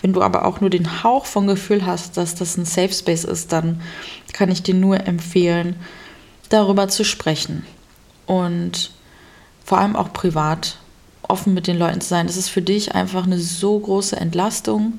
wenn 0.00 0.14
du 0.14 0.22
aber 0.22 0.46
auch 0.46 0.62
nur 0.62 0.70
den 0.70 1.02
Hauch 1.04 1.26
von 1.26 1.46
Gefühl 1.46 1.84
hast, 1.84 2.16
dass 2.16 2.34
das 2.34 2.56
ein 2.56 2.64
Safe 2.64 2.94
Space 2.94 3.24
ist, 3.24 3.52
dann 3.52 3.82
kann 4.32 4.50
ich 4.50 4.62
dir 4.62 4.74
nur 4.74 5.06
empfehlen, 5.06 5.76
darüber 6.50 6.88
zu 6.88 7.04
sprechen. 7.04 7.64
Und 8.26 8.90
vor 9.64 9.78
allem 9.78 9.96
auch 9.96 10.12
privat 10.12 10.76
offen 11.22 11.54
mit 11.54 11.66
den 11.66 11.78
Leuten 11.78 12.00
zu 12.00 12.08
sein. 12.08 12.26
Das 12.26 12.36
ist 12.36 12.48
für 12.48 12.62
dich 12.62 12.94
einfach 12.94 13.24
eine 13.24 13.38
so 13.38 13.78
große 13.78 14.16
Entlastung. 14.16 14.98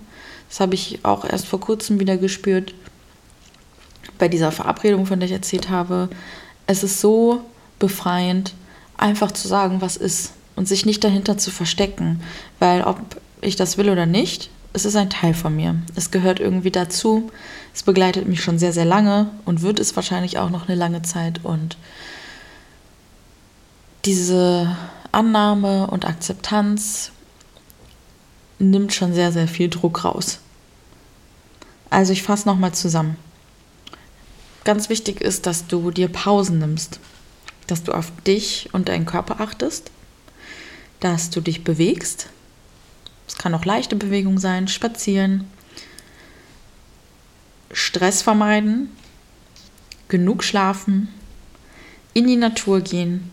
Das 0.49 0.59
habe 0.59 0.75
ich 0.75 0.99
auch 1.03 1.25
erst 1.25 1.45
vor 1.45 1.59
kurzem 1.59 1.99
wieder 1.99 2.17
gespürt 2.17 2.73
bei 4.17 4.27
dieser 4.27 4.51
Verabredung, 4.51 5.05
von 5.05 5.19
der 5.19 5.27
ich 5.27 5.33
erzählt 5.33 5.69
habe 5.69 6.09
es 6.71 6.83
ist 6.83 7.01
so 7.01 7.41
befreiend, 7.79 8.53
einfach 8.97 9.31
zu 9.31 9.47
sagen, 9.47 9.81
was 9.81 9.97
ist 9.97 10.33
und 10.55 10.67
sich 10.67 10.85
nicht 10.85 11.03
dahinter 11.03 11.37
zu 11.37 11.51
verstecken, 11.51 12.21
weil 12.59 12.83
ob 12.83 12.99
ich 13.41 13.55
das 13.55 13.77
will 13.77 13.89
oder 13.89 14.05
nicht, 14.05 14.49
es 14.73 14.85
ist 14.85 14.95
ein 14.95 15.09
Teil 15.09 15.33
von 15.33 15.55
mir. 15.55 15.75
Es 15.95 16.11
gehört 16.11 16.39
irgendwie 16.39 16.71
dazu. 16.71 17.31
Es 17.73 17.83
begleitet 17.83 18.27
mich 18.27 18.41
schon 18.41 18.59
sehr, 18.59 18.73
sehr 18.73 18.85
lange 18.85 19.29
und 19.45 19.61
wird 19.61 19.79
es 19.79 19.95
wahrscheinlich 19.95 20.37
auch 20.37 20.49
noch 20.49 20.67
eine 20.67 20.77
lange 20.77 21.01
Zeit. 21.01 21.41
Und 21.43 21.77
diese 24.05 24.75
Annahme 25.11 25.87
und 25.87 26.05
Akzeptanz 26.05 27.11
nimmt 28.59 28.93
schon 28.93 29.13
sehr, 29.13 29.31
sehr 29.31 29.47
viel 29.47 29.69
Druck 29.69 30.05
raus. 30.05 30.39
Also 31.89 32.13
ich 32.13 32.23
fasse 32.23 32.47
nochmal 32.47 32.73
zusammen 32.73 33.17
ganz 34.63 34.89
wichtig 34.89 35.21
ist, 35.21 35.45
dass 35.45 35.67
du 35.67 35.91
dir 35.91 36.07
Pausen 36.07 36.59
nimmst, 36.59 36.99
dass 37.67 37.83
du 37.83 37.91
auf 37.91 38.11
dich 38.25 38.69
und 38.73 38.89
deinen 38.89 39.05
Körper 39.05 39.41
achtest, 39.41 39.91
dass 40.99 41.29
du 41.29 41.41
dich 41.41 41.63
bewegst. 41.63 42.27
Es 43.31 43.37
kann 43.37 43.55
auch 43.55 43.63
leichte 43.63 43.95
Bewegung 43.95 44.39
sein, 44.39 44.67
spazieren, 44.67 45.45
Stress 47.71 48.21
vermeiden, 48.21 48.89
genug 50.09 50.43
schlafen, 50.43 51.07
in 52.13 52.27
die 52.27 52.35
Natur 52.35 52.81
gehen, 52.81 53.31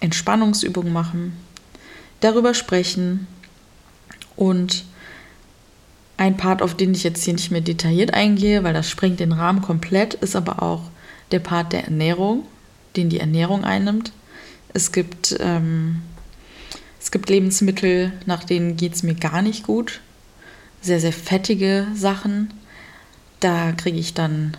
Entspannungsübungen 0.00 0.92
machen, 0.92 1.32
darüber 2.20 2.52
sprechen 2.52 3.26
und 4.36 4.84
ein 6.18 6.36
Part, 6.36 6.60
auf 6.60 6.74
den 6.74 6.92
ich 6.92 7.02
jetzt 7.02 7.24
hier 7.24 7.32
nicht 7.32 7.50
mehr 7.50 7.62
detailliert 7.62 8.12
eingehe, 8.12 8.62
weil 8.62 8.74
das 8.74 8.90
sprengt 8.90 9.20
den 9.20 9.32
Rahmen 9.32 9.62
komplett, 9.62 10.12
ist 10.12 10.36
aber 10.36 10.62
auch 10.62 10.82
der 11.30 11.38
Part 11.38 11.72
der 11.72 11.84
Ernährung, 11.84 12.44
den 12.94 13.08
die 13.08 13.20
Ernährung 13.20 13.64
einnimmt. 13.64 14.12
Es 14.74 14.92
gibt, 14.92 15.34
ähm, 15.40 16.02
es 17.04 17.10
gibt 17.10 17.28
Lebensmittel, 17.28 18.14
nach 18.24 18.44
denen 18.44 18.78
geht 18.78 18.94
es 18.94 19.02
mir 19.02 19.14
gar 19.14 19.42
nicht 19.42 19.62
gut. 19.64 20.00
Sehr, 20.80 21.00
sehr 21.00 21.12
fettige 21.12 21.86
Sachen. 21.94 22.54
Da 23.40 23.72
kriege 23.72 23.98
ich 23.98 24.14
dann 24.14 24.56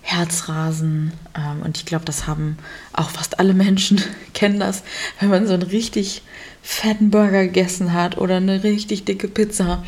Herzrasen. 0.00 1.12
Ähm, 1.36 1.62
und 1.62 1.76
ich 1.76 1.84
glaube, 1.84 2.04
das 2.04 2.28
haben 2.28 2.56
auch 2.92 3.10
fast 3.10 3.40
alle 3.40 3.52
Menschen, 3.52 4.00
kennen 4.32 4.60
das, 4.60 4.84
wenn 5.18 5.28
man 5.28 5.48
so 5.48 5.54
einen 5.54 5.64
richtig 5.64 6.22
fetten 6.62 7.10
Burger 7.10 7.42
gegessen 7.46 7.92
hat 7.92 8.16
oder 8.16 8.36
eine 8.36 8.62
richtig 8.62 9.04
dicke 9.04 9.26
Pizza 9.26 9.82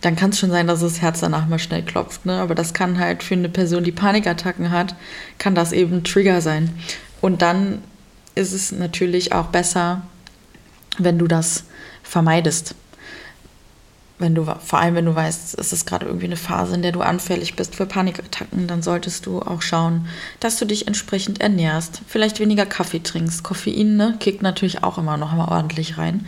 dann 0.00 0.16
kann 0.16 0.30
es 0.30 0.40
schon 0.40 0.50
sein, 0.50 0.66
dass 0.66 0.80
das 0.80 1.00
Herz 1.00 1.20
danach 1.20 1.46
mal 1.46 1.60
schnell 1.60 1.84
klopft. 1.84 2.26
Ne? 2.26 2.40
Aber 2.40 2.56
das 2.56 2.74
kann 2.74 2.98
halt 2.98 3.22
für 3.22 3.34
eine 3.34 3.48
Person, 3.48 3.84
die 3.84 3.92
Panikattacken 3.92 4.72
hat, 4.72 4.96
kann 5.38 5.54
das 5.54 5.70
eben 5.70 6.02
Trigger 6.02 6.40
sein. 6.40 6.70
Und 7.20 7.40
dann 7.40 7.84
ist 8.34 8.52
es 8.52 8.72
natürlich 8.72 9.32
auch 9.32 9.46
besser, 9.46 10.02
wenn 10.98 11.18
du 11.18 11.26
das 11.26 11.64
vermeidest. 12.02 12.74
Wenn 14.18 14.34
du, 14.34 14.44
vor 14.44 14.78
allem 14.78 14.94
wenn 14.94 15.06
du 15.06 15.14
weißt, 15.14 15.58
es 15.58 15.72
ist 15.72 15.86
gerade 15.86 16.06
irgendwie 16.06 16.26
eine 16.26 16.36
Phase, 16.36 16.74
in 16.74 16.82
der 16.82 16.92
du 16.92 17.00
anfällig 17.00 17.56
bist 17.56 17.74
für 17.74 17.86
Panikattacken, 17.86 18.68
dann 18.68 18.82
solltest 18.82 19.26
du 19.26 19.42
auch 19.42 19.62
schauen, 19.62 20.06
dass 20.38 20.58
du 20.58 20.64
dich 20.64 20.86
entsprechend 20.86 21.40
ernährst. 21.40 22.02
Vielleicht 22.06 22.38
weniger 22.38 22.66
Kaffee 22.66 23.02
trinkst. 23.02 23.42
Koffein 23.42 23.96
ne, 23.96 24.16
kickt 24.20 24.42
natürlich 24.42 24.84
auch 24.84 24.98
immer 24.98 25.16
noch 25.16 25.32
mal 25.32 25.48
ordentlich 25.48 25.98
rein. 25.98 26.26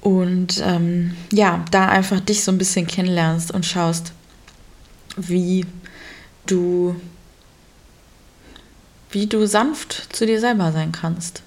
Und 0.00 0.62
ähm, 0.64 1.16
ja, 1.32 1.64
da 1.70 1.88
einfach 1.88 2.20
dich 2.20 2.44
so 2.44 2.52
ein 2.52 2.58
bisschen 2.58 2.86
kennenlernst 2.86 3.50
und 3.50 3.66
schaust, 3.66 4.12
wie 5.16 5.66
du, 6.46 6.94
wie 9.10 9.26
du 9.26 9.46
sanft 9.46 10.14
zu 10.14 10.24
dir 10.24 10.40
selber 10.40 10.72
sein 10.72 10.92
kannst. 10.92 11.42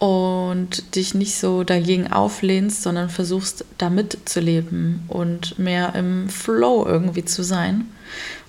Und 0.00 0.96
dich 0.96 1.14
nicht 1.14 1.36
so 1.36 1.62
dagegen 1.62 2.10
auflehnst, 2.10 2.82
sondern 2.82 3.10
versuchst, 3.10 3.66
damit 3.76 4.18
zu 4.24 4.40
leben 4.40 5.04
und 5.08 5.58
mehr 5.58 5.94
im 5.94 6.28
Flow 6.30 6.86
irgendwie 6.86 7.24
zu 7.24 7.44
sein. 7.44 7.86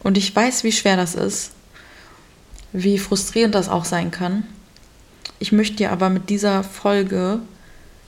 Und 0.01 0.17
ich 0.17 0.35
weiß, 0.35 0.63
wie 0.63 0.71
schwer 0.71 0.95
das 0.95 1.13
ist, 1.13 1.51
wie 2.71 2.97
frustrierend 2.97 3.53
das 3.53 3.67
auch 3.67 3.83
sein 3.85 4.11
kann. 4.11 4.43
Ich 5.39 5.51
möchte 5.51 5.75
dir 5.75 5.91
aber 5.91 6.09
mit 6.09 6.29
dieser 6.29 6.63
Folge 6.63 7.39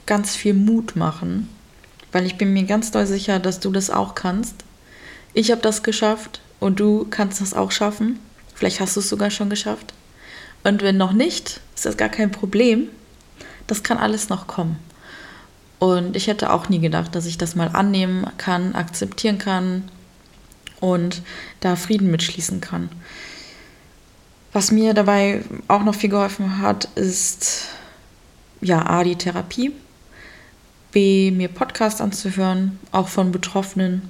ganz 0.05 0.35
viel 0.35 0.53
Mut 0.53 0.95
machen, 0.95 1.49
weil 2.13 2.25
ich 2.25 2.37
bin 2.37 2.53
mir 2.53 2.63
ganz 2.63 2.91
doll 2.91 3.05
sicher, 3.05 3.39
dass 3.39 3.59
du 3.59 3.71
das 3.71 3.89
auch 3.89 4.15
kannst. 4.15 4.55
Ich 5.33 5.51
habe 5.51 5.61
das 5.61 5.83
geschafft 5.83 6.41
und 6.59 6.79
du 6.79 7.07
kannst 7.09 7.41
das 7.41 7.53
auch 7.53 7.71
schaffen. 7.71 8.19
Vielleicht 8.55 8.79
hast 8.79 8.95
du 8.95 9.01
es 9.01 9.09
sogar 9.09 9.31
schon 9.31 9.49
geschafft. 9.49 9.93
Und 10.63 10.81
wenn 10.81 10.95
noch 10.95 11.11
nicht, 11.11 11.59
ist 11.75 11.85
das 11.85 11.97
gar 11.97 12.09
kein 12.09 12.31
Problem. 12.31 12.87
Das 13.67 13.83
kann 13.83 13.97
alles 13.97 14.29
noch 14.29 14.47
kommen. 14.47 14.77
Und 15.79 16.15
ich 16.15 16.27
hätte 16.27 16.53
auch 16.53 16.69
nie 16.69 16.79
gedacht, 16.79 17.13
dass 17.13 17.25
ich 17.25 17.37
das 17.37 17.55
mal 17.55 17.67
annehmen 17.67 18.25
kann, 18.37 18.73
akzeptieren 18.73 19.37
kann 19.37 19.83
und 20.79 21.21
da 21.59 21.75
Frieden 21.75 22.09
mitschließen 22.09 22.61
kann. 22.61 22.89
Was 24.53 24.71
mir 24.71 24.93
dabei 24.93 25.43
auch 25.67 25.83
noch 25.83 25.95
viel 25.95 26.09
geholfen 26.09 26.59
hat, 26.59 26.85
ist 26.95 27.67
ja 28.61 28.85
A, 28.85 29.03
die 29.03 29.17
Therapie. 29.17 29.73
B, 30.91 31.31
mir 31.31 31.49
Podcasts 31.49 31.99
anzuhören, 31.99 32.79
auch 32.91 33.07
von 33.07 33.31
Betroffenen. 33.31 34.07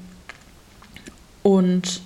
Und 1.43 2.01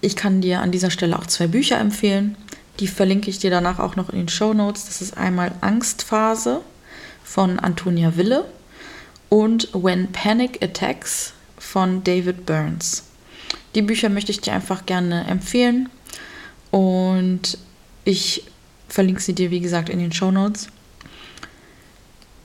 ich 0.00 0.16
kann 0.16 0.40
dir 0.40 0.62
an 0.62 0.72
dieser 0.72 0.90
Stelle 0.90 1.16
auch 1.16 1.26
zwei 1.26 1.46
Bücher 1.46 1.78
empfehlen. 1.78 2.36
Die 2.80 2.88
verlinke 2.88 3.30
ich 3.30 3.38
dir 3.38 3.50
danach 3.50 3.78
auch 3.78 3.94
noch 3.94 4.08
in 4.10 4.18
den 4.18 4.28
Show 4.28 4.52
Notes. 4.52 4.86
Das 4.86 5.00
ist 5.00 5.16
einmal 5.16 5.52
Angstphase 5.60 6.62
von 7.26 7.58
Antonia 7.58 8.16
Wille 8.16 8.46
und 9.28 9.68
When 9.74 10.12
Panic 10.12 10.62
Attacks 10.62 11.34
von 11.58 12.04
David 12.04 12.46
Burns. 12.46 13.02
Die 13.74 13.82
Bücher 13.82 14.08
möchte 14.08 14.30
ich 14.30 14.40
dir 14.40 14.52
einfach 14.52 14.86
gerne 14.86 15.26
empfehlen 15.26 15.90
und 16.70 17.58
ich 18.04 18.44
verlinke 18.88 19.20
sie 19.20 19.34
dir, 19.34 19.50
wie 19.50 19.60
gesagt, 19.60 19.88
in 19.88 19.98
den 19.98 20.12
Show 20.12 20.30
Notes. 20.30 20.68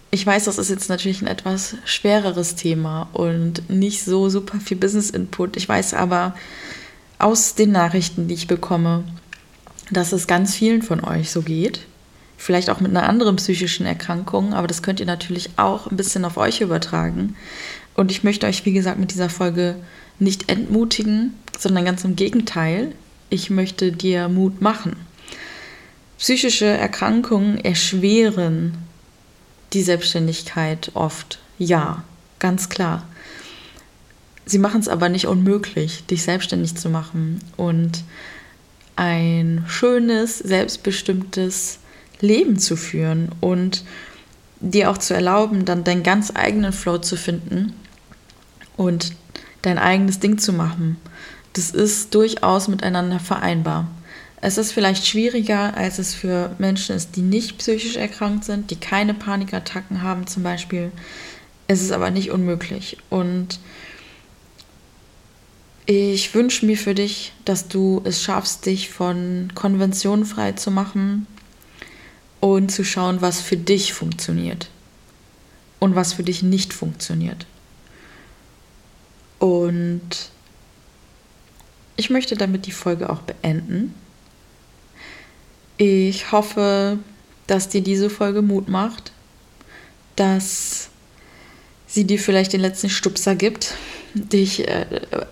Ich 0.10 0.26
weiß, 0.26 0.46
das 0.46 0.58
ist 0.58 0.70
jetzt 0.70 0.90
natürlich 0.90 1.22
ein 1.22 1.28
etwas 1.28 1.76
schwereres 1.86 2.56
Thema 2.56 3.08
und 3.14 3.70
nicht 3.70 4.04
so 4.04 4.30
super 4.30 4.60
viel 4.60 4.78
Business-Input. 4.78 5.56
Ich 5.56 5.70
weiß 5.70 5.94
aber 5.94 6.36
aus 7.20 7.54
den 7.54 7.72
Nachrichten, 7.72 8.28
die 8.28 8.34
ich 8.34 8.48
bekomme, 8.48 9.04
dass 9.92 10.12
es 10.12 10.28
ganz 10.28 10.56
vielen 10.56 10.82
von 10.82 11.04
euch 11.04 11.30
so 11.32 11.44
geht. 11.44 11.82
Vielleicht 12.42 12.72
auch 12.72 12.80
mit 12.80 12.90
einer 12.90 13.08
anderen 13.08 13.36
psychischen 13.36 13.86
Erkrankung, 13.86 14.56
aber 14.56 14.66
das 14.66 14.82
könnt 14.82 15.00
ihr 15.00 15.06
natürlich 15.06 15.52
auch 15.58 15.86
ein 15.86 15.96
bisschen 15.96 16.26
auf 16.26 16.38
euch 16.38 16.62
übertragen. 16.62 17.36
Und 17.94 18.10
ich 18.10 18.24
möchte 18.24 18.48
euch, 18.48 18.66
wie 18.66 18.74
gesagt, 18.74 18.98
mit 18.98 19.12
dieser 19.12 19.30
Folge 19.30 19.76
nicht 20.18 20.50
entmutigen, 20.50 21.36
sondern 21.60 21.86
ganz 21.86 22.04
im 22.04 22.16
Gegenteil. 22.16 22.94
Ich 23.30 23.52
möchte 23.52 23.92
dir 23.92 24.28
Mut 24.28 24.60
machen. 24.60 24.96
Psychische 26.18 26.66
Erkrankungen 26.66 27.64
erschweren 27.64 28.76
die 29.74 29.84
Selbstständigkeit 29.84 30.90
oft. 30.96 31.38
Ja, 31.60 32.04
ganz 32.40 32.70
klar. 32.70 33.08
Sie 34.48 34.58
machen 34.58 34.82
es 34.82 34.88
aber 34.88 35.10
nicht 35.10 35.28
unmöglich, 35.28 36.06
dich 36.08 36.24
selbstständig 36.24 36.76
zu 36.76 36.90
machen 36.90 37.40
und 37.56 38.04
ein 38.96 39.64
schönes, 39.68 40.40
selbstbestimmtes 40.40 41.78
Leben 42.22 42.58
zu 42.60 42.76
führen 42.76 43.30
und 43.42 43.84
dir 44.60 44.90
auch 44.90 44.98
zu 44.98 45.14
erlauben, 45.14 45.66
dann 45.66 45.84
deinen 45.84 46.04
ganz 46.04 46.32
eigenen 46.34 46.72
Flow 46.72 47.00
zu 47.00 47.18
finden 47.18 47.74
und 48.78 49.14
dein 49.64 49.78
eigenes 49.78 50.20
Ding 50.20 50.38
zu 50.38 50.54
machen. 50.54 50.98
Das 51.54 51.72
ist 51.72 52.14
durchaus 52.16 52.68
miteinander 52.68 53.20
vereinbar. 53.20 53.88
Es 54.40 54.58
ist 54.58 54.72
vielleicht 54.72 55.06
schwieriger, 55.06 55.76
als 55.78 56.00
es 56.00 56.16
für 56.16 56.56
Menschen 56.58 56.96
ist, 56.96 57.16
die 57.16 57.22
nicht 57.22 57.58
psychisch 57.58 57.96
erkrankt 57.96 58.44
sind, 58.46 58.72
die 58.72 58.76
keine 58.76 59.14
Panikattacken 59.14 60.02
haben 60.02 60.26
zum 60.26 60.44
Beispiel. 60.44 60.92
Es 61.68 61.82
ist 61.82 61.92
aber 61.92 62.10
nicht 62.10 62.32
unmöglich. 62.32 62.98
Und 63.10 63.60
ich 65.86 66.34
wünsche 66.34 66.66
mir 66.66 66.78
für 66.78 66.96
dich, 66.96 67.34
dass 67.46 67.68
du 67.68 68.02
es 68.04 68.24
schaffst, 68.24 68.66
dich 68.66 68.90
von 68.90 69.52
Konventionen 69.54 70.26
frei 70.26 70.54
zu 70.54 70.72
machen 70.72 71.28
und 72.42 72.72
zu 72.72 72.84
schauen, 72.84 73.22
was 73.22 73.40
für 73.40 73.56
dich 73.56 73.94
funktioniert 73.94 74.70
und 75.80 75.96
was 75.96 76.12
für 76.12 76.24
dich 76.24 76.44
nicht 76.44 76.74
funktioniert. 76.74 77.46
Und 79.40 80.30
ich 81.96 82.10
möchte 82.10 82.36
damit 82.36 82.66
die 82.66 82.72
Folge 82.72 83.10
auch 83.10 83.22
beenden. 83.22 83.94
Ich 85.78 86.32
hoffe, 86.32 87.00
dass 87.48 87.70
dir 87.70 87.82
diese 87.82 88.10
Folge 88.10 88.42
Mut 88.42 88.68
macht, 88.68 89.12
dass 90.16 90.90
sie 91.88 92.06
dir 92.06 92.20
vielleicht 92.20 92.54
den 92.54 92.62
letzten 92.62 92.90
Stupser 92.90 93.36
gibt, 93.36 93.76
dich 94.14 94.68
äh, 94.68 94.86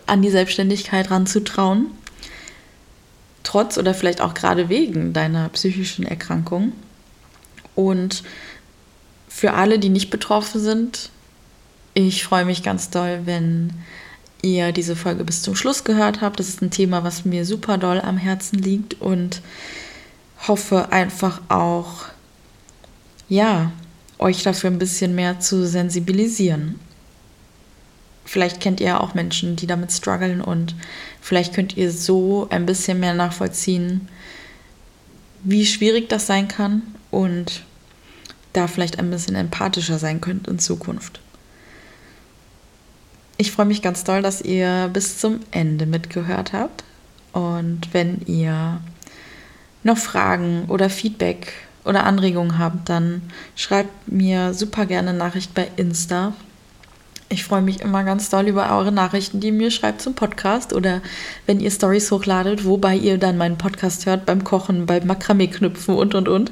an 0.06 0.22
die 0.22 0.30
Selbstständigkeit 0.30 1.12
ranzutrauen, 1.12 1.88
trotz 3.44 3.78
oder 3.78 3.94
vielleicht 3.94 4.22
auch 4.22 4.34
gerade 4.34 4.70
wegen 4.70 5.14
deiner 5.14 5.50
psychischen 5.50 6.06
Erkrankung. 6.06 6.74
Und 7.80 8.24
für 9.30 9.54
alle, 9.54 9.80
die 9.80 9.88
nicht 9.88 10.10
betroffen 10.10 10.60
sind, 10.60 11.12
ich 11.94 12.26
freue 12.26 12.44
mich 12.44 12.62
ganz 12.62 12.90
doll, 12.90 13.22
wenn 13.24 13.72
ihr 14.42 14.74
diese 14.74 14.98
Folge 14.98 15.24
bis 15.24 15.44
zum 15.44 15.56
Schluss 15.56 15.86
gehört 15.86 16.20
habt. 16.20 16.42
Das 16.42 16.50
ist 16.50 16.62
ein 16.62 16.72
Thema, 16.72 17.06
was 17.06 17.24
mir 17.24 17.46
super 17.46 17.78
doll 17.78 18.02
am 18.02 18.18
Herzen 18.18 18.60
liegt 18.60 19.00
und 19.02 19.42
hoffe 20.46 20.92
einfach 20.92 21.40
auch, 21.48 22.04
ja, 23.30 23.72
euch 24.18 24.44
dafür 24.44 24.72
ein 24.72 24.80
bisschen 24.80 25.16
mehr 25.16 25.40
zu 25.40 25.66
sensibilisieren. 25.66 26.82
Vielleicht 28.26 28.60
kennt 28.60 28.82
ihr 28.82 29.00
auch 29.00 29.14
Menschen, 29.14 29.56
die 29.56 29.68
damit 29.68 29.94
strugglen 29.94 30.42
und 30.42 30.76
vielleicht 31.22 31.54
könnt 31.54 31.78
ihr 31.78 31.94
so 31.94 32.48
ein 32.50 32.66
bisschen 32.66 33.00
mehr 33.00 33.14
nachvollziehen, 33.14 34.10
wie 35.44 35.66
schwierig 35.66 36.10
das 36.10 36.28
sein 36.28 36.50
kann 36.50 36.82
und 37.10 37.64
da 38.54 38.68
vielleicht 38.68 39.00
ein 39.00 39.10
bisschen 39.10 39.36
empathischer 39.36 40.00
sein 40.00 40.22
könnt 40.22 40.48
in 40.48 40.60
Zukunft. 40.60 41.20
Ich 43.38 43.52
freue 43.52 43.66
mich 43.66 43.82
ganz 43.82 44.04
doll, 44.04 44.22
dass 44.22 44.42
ihr 44.42 44.90
bis 44.92 45.18
zum 45.18 45.40
Ende 45.52 45.86
mitgehört 45.86 46.52
habt. 46.52 46.84
Und 47.32 47.94
wenn 47.94 48.22
ihr 48.26 48.82
noch 49.84 49.98
Fragen 49.98 50.66
oder 50.68 50.90
Feedback 50.90 51.54
oder 51.86 52.04
Anregungen 52.04 52.58
habt, 52.58 52.90
dann 52.90 53.22
schreibt 53.56 54.12
mir 54.12 54.54
super 54.54 54.86
gerne 54.86 55.14
Nachricht 55.14 55.54
bei 55.54 55.70
Insta. 55.78 56.34
Ich 57.32 57.44
freue 57.44 57.62
mich 57.62 57.82
immer 57.82 58.04
ganz 58.04 58.30
doll 58.30 58.48
über 58.48 58.76
eure 58.76 58.92
Nachrichten, 58.92 59.40
die 59.40 59.48
ihr 59.48 59.54
mir 59.54 59.70
schreibt 59.70 60.02
zum 60.02 60.16
Podcast 60.16 60.74
oder 60.74 61.02
wenn 61.46 61.60
ihr 61.60 61.70
Stories 61.70 62.10
hochladet, 62.12 62.66
wobei 62.66 62.96
ihr 62.96 63.20
dann 63.20 63.38
meinen 63.38 63.60
Podcast 63.60 64.08
hört 64.08 64.26
beim 64.26 64.44
Kochen, 64.44 64.88
beim 64.88 65.06
Makramee-Knüpfen 65.06 65.96
und 65.96 66.16
und 66.16 66.28
und. 66.28 66.52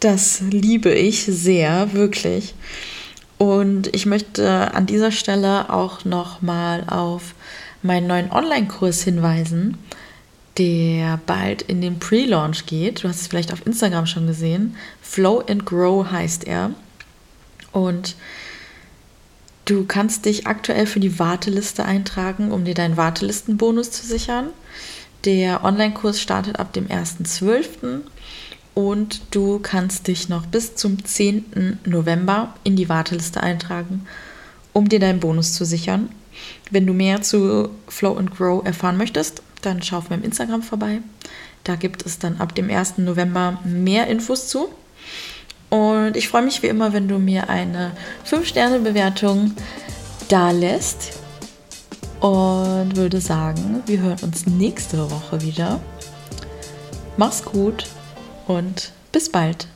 Das 0.00 0.42
liebe 0.42 0.92
ich 0.92 1.24
sehr, 1.24 1.94
wirklich. 1.94 2.54
Und 3.38 3.94
ich 3.94 4.04
möchte 4.04 4.74
an 4.74 4.84
dieser 4.84 5.10
Stelle 5.10 5.70
auch 5.72 6.04
nochmal 6.04 6.84
auf 6.86 7.34
meinen 7.82 8.06
neuen 8.06 8.30
Online-Kurs 8.30 9.02
hinweisen 9.02 9.78
der 10.58 11.18
bald 11.26 11.62
in 11.62 11.80
den 11.80 11.98
Pre-Launch 11.98 12.66
geht. 12.66 13.02
Du 13.02 13.08
hast 13.08 13.22
es 13.22 13.28
vielleicht 13.28 13.52
auf 13.52 13.64
Instagram 13.66 14.04
schon 14.06 14.26
gesehen. 14.26 14.76
Flow 15.00 15.42
and 15.48 15.64
Grow 15.64 16.10
heißt 16.10 16.44
er. 16.44 16.72
Und 17.72 18.16
du 19.70 19.84
kannst 19.84 20.24
dich 20.24 20.48
aktuell 20.48 20.86
für 20.86 20.98
die 20.98 21.18
Warteliste 21.18 21.84
eintragen, 21.84 22.50
um 22.50 22.64
dir 22.64 22.74
deinen 22.74 22.96
Wartelistenbonus 22.96 23.92
zu 23.92 24.04
sichern. 24.04 24.48
Der 25.24 25.62
Online-Kurs 25.64 26.20
startet 26.20 26.58
ab 26.58 26.72
dem 26.72 26.88
1.12. 26.88 28.00
und 28.74 29.20
du 29.30 29.60
kannst 29.60 30.08
dich 30.08 30.28
noch 30.28 30.46
bis 30.46 30.74
zum 30.74 31.04
10. 31.04 31.78
November 31.84 32.54
in 32.64 32.74
die 32.74 32.88
Warteliste 32.88 33.42
eintragen, 33.42 34.06
um 34.72 34.88
dir 34.88 34.98
deinen 34.98 35.20
Bonus 35.20 35.52
zu 35.52 35.64
sichern. 35.64 36.08
Wenn 36.70 36.86
du 36.86 36.92
mehr 36.92 37.22
zu 37.22 37.70
Flow 37.86 38.16
and 38.16 38.36
Grow 38.36 38.64
erfahren 38.64 38.96
möchtest, 38.96 39.42
dann 39.62 39.82
schau 39.82 39.98
auf 39.98 40.10
meinem 40.10 40.24
Instagram 40.24 40.62
vorbei. 40.62 41.00
Da 41.62 41.76
gibt 41.76 42.06
es 42.06 42.18
dann 42.18 42.38
ab 42.38 42.54
dem 42.54 42.70
1. 42.70 42.98
November 42.98 43.60
mehr 43.64 44.08
Infos 44.08 44.48
zu. 44.48 44.70
Und 45.70 46.16
ich 46.16 46.28
freue 46.28 46.42
mich 46.42 46.62
wie 46.62 46.66
immer, 46.66 46.92
wenn 46.92 47.08
du 47.08 47.18
mir 47.18 47.48
eine 47.48 47.92
5-Sterne-Bewertung 48.28 49.54
da 50.28 50.50
lässt. 50.50 51.12
Und 52.20 52.96
würde 52.96 53.20
sagen, 53.20 53.82
wir 53.86 54.00
hören 54.00 54.18
uns 54.22 54.46
nächste 54.46 55.10
Woche 55.10 55.40
wieder. 55.40 55.80
Mach's 57.16 57.42
gut 57.44 57.86
und 58.46 58.92
bis 59.10 59.30
bald. 59.30 59.68